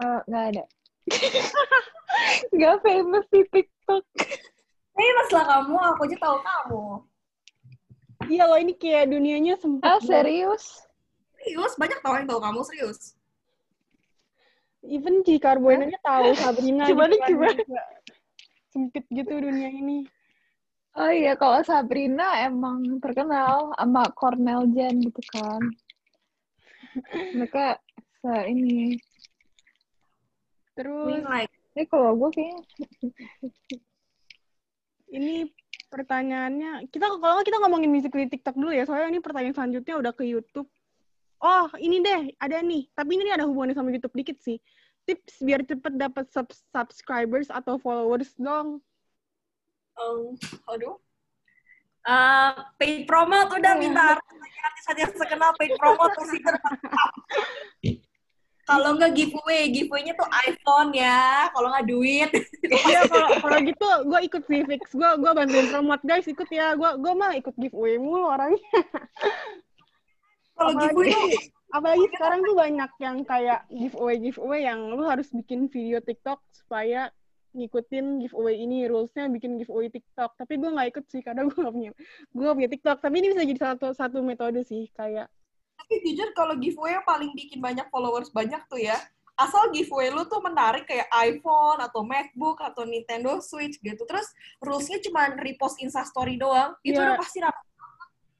Uh, 0.00 0.20
nggak 0.28 0.44
ada. 0.54 0.64
nggak 2.56 2.76
famous 2.80 3.24
di 3.28 3.42
TikTok. 3.52 4.04
Famous 4.96 5.28
lah 5.28 5.44
kamu, 5.44 5.76
aku 5.76 6.00
aja 6.08 6.16
tahu 6.16 6.36
kamu. 6.40 6.84
Iya 8.32 8.42
loh, 8.48 8.58
ini 8.58 8.72
kayak 8.72 9.12
dunianya 9.12 9.54
sempit. 9.60 9.84
Ah, 9.84 10.00
banget. 10.00 10.08
serius? 10.08 10.64
Serius, 11.36 11.72
banyak 11.76 11.98
tau 12.00 12.16
yang 12.16 12.24
tahu 12.24 12.40
kamu, 12.40 12.60
serius. 12.64 13.12
Even 14.86 15.20
Ci 15.26 15.36
Carboen 15.42 15.84
aja 15.84 15.98
tahu 16.00 16.32
Sabrina 16.38 16.86
Gimana, 16.90 17.12
gitu 17.12 17.28
gimana? 17.28 17.60
Sempit 18.72 19.04
gitu 19.10 19.34
dunia 19.36 19.68
ini. 19.68 20.08
Oh 20.96 21.12
iya, 21.12 21.36
kalau 21.36 21.60
Sabrina 21.60 22.40
emang 22.40 22.80
terkenal 23.04 23.76
sama 23.76 24.08
Cornell 24.16 24.64
Jen 24.72 24.96
gitu 25.04 25.20
kan. 25.28 25.60
Mereka 27.36 27.76
se 28.24 28.32
ini. 28.48 28.96
Terus 30.72 31.20
like, 31.28 31.52
Ini 31.76 31.84
kalau 31.92 32.16
gue 32.16 32.30
kayaknya 32.32 32.60
ini 35.12 35.52
pertanyaannya 35.92 36.88
kita 36.88 37.06
kalau 37.20 37.44
kita 37.44 37.60
ngomongin 37.60 37.92
musik 37.92 38.16
di 38.16 38.26
TikTok 38.32 38.56
dulu 38.56 38.72
ya 38.72 38.88
soalnya 38.88 39.12
ini 39.12 39.20
pertanyaan 39.20 39.52
selanjutnya 39.52 39.94
udah 40.00 40.12
ke 40.16 40.24
YouTube. 40.24 40.68
Oh 41.44 41.68
ini 41.76 42.00
deh 42.00 42.32
ada 42.40 42.64
nih. 42.64 42.88
Tapi 42.96 43.10
ini 43.20 43.28
ada 43.28 43.44
hubungannya 43.44 43.76
sama 43.76 43.92
YouTube 43.92 44.16
dikit 44.16 44.40
sih. 44.40 44.56
Tips 45.04 45.44
biar 45.44 45.60
cepet 45.68 46.00
dapat 46.00 46.32
sub 46.32 46.48
subscribers 46.72 47.52
atau 47.52 47.76
followers 47.76 48.32
dong 48.40 48.80
um, 50.00 50.36
aduh. 50.70 50.96
Uh, 52.06 52.54
paid 52.78 53.02
promote 53.02 53.50
udah 53.50 53.74
minta 53.74 54.14
artis-artis 54.66 55.18
terkenal 55.18 55.50
paid 55.58 55.74
promote 55.74 56.14
pasti 56.14 56.38
termantap. 56.38 57.12
Kalau 58.66 58.98
nggak 58.98 59.14
giveaway, 59.14 59.70
giveaway-nya 59.70 60.18
tuh 60.18 60.26
iPhone 60.42 60.90
ya. 60.90 61.46
Kalau 61.54 61.70
nggak 61.70 61.86
duit. 61.86 62.30
Iya 62.66 63.06
kalau 63.06 63.30
kalau 63.38 63.58
gitu 63.62 63.88
gue 64.10 64.20
ikut 64.26 64.42
sih 64.50 64.66
fix 64.66 64.90
gue 64.90 65.10
gue 65.22 65.32
bantuin 65.38 65.70
promote 65.70 66.02
guys 66.02 66.26
ikut 66.26 66.50
ya 66.50 66.74
gue 66.74 66.90
gue 66.98 67.12
mah 67.14 67.38
ikut 67.38 67.54
giveaway 67.54 67.94
mulu 67.94 68.26
orangnya 68.26 68.58
Kalau 70.58 70.74
giveaway 70.74 71.14
tuh 71.14 71.30
apalagi 71.70 72.06
sekarang 72.18 72.40
tuh 72.42 72.54
banyak 72.58 72.90
yang 72.98 73.16
kayak 73.22 73.60
giveaway 73.70 74.18
giveaway 74.18 74.60
yang 74.66 74.82
lu 74.98 75.06
harus 75.06 75.30
bikin 75.30 75.70
video 75.70 76.02
TikTok 76.02 76.42
supaya 76.50 77.14
ngikutin 77.56 78.20
giveaway 78.20 78.60
ini 78.60 78.84
rulesnya 78.84 79.26
bikin 79.26 79.56
giveaway 79.56 79.88
TikTok. 79.88 80.36
Tapi 80.36 80.60
gue 80.60 80.68
nggak 80.68 80.88
ikut 80.92 81.04
sih 81.08 81.24
karena 81.24 81.42
gue 81.48 81.56
gak 81.56 81.72
punya 81.72 81.90
gue 82.30 82.44
gak 82.44 82.56
punya 82.56 82.70
TikTok. 82.70 82.98
Tapi 83.00 83.14
ini 83.16 83.26
bisa 83.32 83.42
jadi 83.42 83.60
satu 83.72 83.86
satu 83.90 84.18
metode 84.20 84.60
sih 84.62 84.86
kayak 84.92 85.26
tapi 85.76 86.00
jujur 86.02 86.32
kalau 86.32 86.56
giveaway 86.56 86.96
yang 86.96 87.04
paling 87.04 87.30
bikin 87.32 87.60
banyak 87.60 87.84
followers 87.92 88.32
banyak 88.32 88.58
tuh 88.66 88.80
ya 88.80 88.96
asal 89.36 89.68
giveaway 89.68 90.08
lu 90.08 90.24
tuh 90.24 90.40
menarik 90.40 90.88
kayak 90.88 91.04
iPhone 91.12 91.76
atau 91.78 92.00
MacBook 92.00 92.56
atau 92.58 92.88
Nintendo 92.88 93.36
Switch 93.40 93.76
gitu. 93.80 94.02
Terus 94.08 94.24
rulesnya 94.58 94.96
cuma 95.04 95.28
repost 95.36 95.76
instastory 95.78 96.36
doang 96.36 96.72
itu 96.80 96.96
Iya. 96.96 97.12
udah 97.12 97.16
pasti 97.20 97.38
rame 97.44 97.60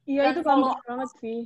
iya 0.07 0.23
itu 0.31 0.41
kalau- 0.41 0.73
banget 0.81 1.09
sih 1.19 1.39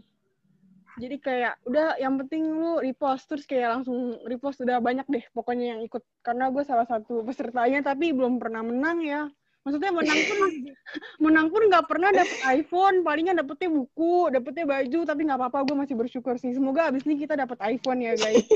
jadi 1.02 1.18
kayak 1.18 1.54
udah 1.66 1.98
yang 1.98 2.16
penting 2.22 2.46
lu 2.54 2.78
repost. 2.78 3.26
Terus 3.26 3.50
kayak 3.50 3.82
langsung 3.82 4.22
repost 4.30 4.62
udah 4.62 4.78
banyak 4.78 5.10
deh 5.10 5.26
pokoknya 5.34 5.76
yang 5.76 5.82
ikut. 5.82 6.06
Karena 6.22 6.54
gue 6.54 6.62
salah 6.62 6.86
satu 6.86 7.26
pesertanya 7.26 7.82
tapi 7.82 8.14
belum 8.14 8.38
pernah 8.38 8.62
menang 8.62 9.02
ya. 9.02 9.26
Maksudnya 9.66 9.94
menang 9.94 10.20
pun 10.26 10.38
menang 11.26 11.48
pun 11.50 11.62
nggak 11.66 11.86
pernah 11.90 12.14
dapet 12.14 12.40
iPhone. 12.46 13.02
Palingan 13.02 13.42
dapetnya 13.42 13.70
buku 13.74 14.30
dapetnya 14.30 14.66
baju 14.70 15.00
tapi 15.10 15.22
nggak 15.26 15.40
apa-apa 15.42 15.60
gue 15.66 15.76
masih 15.82 15.96
bersyukur 15.98 16.38
sih. 16.38 16.54
Semoga 16.54 16.94
abis 16.94 17.02
ini 17.10 17.18
kita 17.18 17.34
dapat 17.34 17.58
iPhone 17.66 18.06
ya 18.06 18.14
guys. 18.14 18.46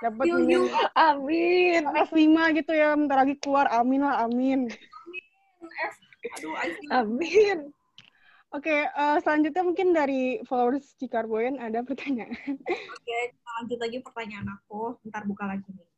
Dapat 0.00 0.32
ini. 0.32 0.56
yuk. 0.56 0.72
amin. 0.96 1.84
S5 1.92 2.32
gitu 2.56 2.72
ya 2.72 2.96
bentar 2.96 3.20
lagi 3.20 3.36
keluar. 3.36 3.68
Amin 3.68 4.00
lah 4.00 4.24
amin. 4.24 4.72
F 4.72 5.94
aduh 6.40 6.56
Amin. 7.04 7.68
Oke 8.54 8.76
eh, 8.86 9.18
selanjutnya 9.22 9.62
mungkin 9.62 9.94
dari 9.94 10.42
followers 10.46 10.94
Cikarboyan 10.98 11.58
ada 11.58 11.82
pertanyaan 11.86 12.34
Oke, 13.10 13.18
kita 13.34 13.50
lanjut 13.58 13.78
lagi 13.82 13.98
pertanyaan 14.00 14.48
aku. 14.54 14.94
Ntar 15.10 15.26
buka 15.26 15.44
lagi 15.50 15.66
nih. 15.74 15.88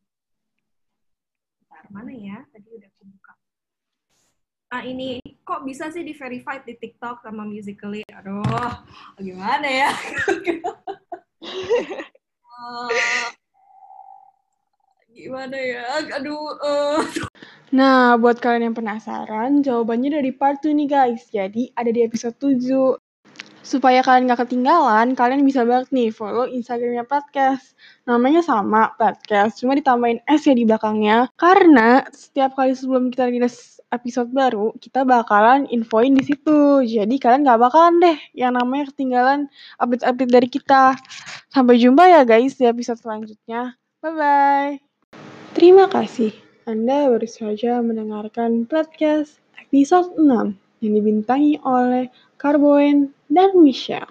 Ntar, 1.68 1.84
mana 1.92 2.12
ya? 2.14 2.38
Tadi 2.48 2.68
udah 2.72 2.88
aku 2.88 3.02
buka. 3.04 3.32
Ah, 4.72 4.82
ini. 4.88 5.20
Kok 5.44 5.68
bisa 5.68 5.92
sih 5.92 6.00
di-verified 6.00 6.64
di 6.64 6.78
TikTok 6.80 7.20
sama 7.20 7.44
Musical.ly? 7.44 8.08
Aduh, 8.16 8.40
gimana 9.20 9.68
ya? 9.68 9.90
Eh, 12.62 13.26
gimana 15.10 15.58
ya? 15.58 15.82
Aduh, 16.14 16.54
eh. 16.62 17.31
Nah, 17.72 18.20
buat 18.20 18.36
kalian 18.36 18.68
yang 18.68 18.76
penasaran, 18.76 19.64
jawabannya 19.64 20.20
dari 20.20 20.28
part 20.36 20.60
2 20.60 20.76
nih 20.76 20.88
guys. 20.92 21.32
Jadi, 21.32 21.72
ada 21.72 21.88
di 21.88 22.04
episode 22.04 22.36
7. 22.36 23.00
Supaya 23.64 24.04
kalian 24.04 24.28
gak 24.28 24.44
ketinggalan, 24.44 25.16
kalian 25.16 25.40
bisa 25.40 25.64
banget 25.64 25.88
nih 25.88 26.12
follow 26.12 26.44
Instagramnya 26.44 27.08
podcast. 27.08 27.72
Namanya 28.04 28.44
sama, 28.44 28.92
podcast. 29.00 29.56
Cuma 29.56 29.72
ditambahin 29.72 30.20
S 30.28 30.44
ya 30.44 30.52
di 30.52 30.68
belakangnya. 30.68 31.32
Karena 31.40 32.04
setiap 32.12 32.52
kali 32.60 32.76
sebelum 32.76 33.08
kita 33.08 33.32
rilis 33.32 33.80
episode 33.88 34.28
baru, 34.36 34.76
kita 34.76 35.08
bakalan 35.08 35.64
infoin 35.72 36.12
di 36.12 36.28
situ. 36.28 36.84
Jadi, 36.84 37.16
kalian 37.16 37.48
gak 37.48 37.56
bakalan 37.56 38.04
deh 38.04 38.18
yang 38.36 38.52
namanya 38.52 38.92
ketinggalan 38.92 39.48
update-update 39.80 40.28
dari 40.28 40.48
kita. 40.52 40.92
Sampai 41.48 41.80
jumpa 41.80 42.04
ya 42.04 42.28
guys 42.28 42.52
di 42.60 42.68
episode 42.68 43.00
selanjutnya. 43.00 43.80
Bye-bye. 44.04 44.76
Terima 45.56 45.88
kasih. 45.88 46.51
Anda 46.62 47.10
baru 47.10 47.26
saja 47.26 47.82
mendengarkan 47.82 48.70
podcast 48.70 49.42
episode 49.58 50.14
6 50.14 50.54
yang 50.78 50.92
dibintangi 50.94 51.58
oleh 51.66 52.06
Carboen 52.38 53.10
dan 53.26 53.58
Michelle. 53.58 54.06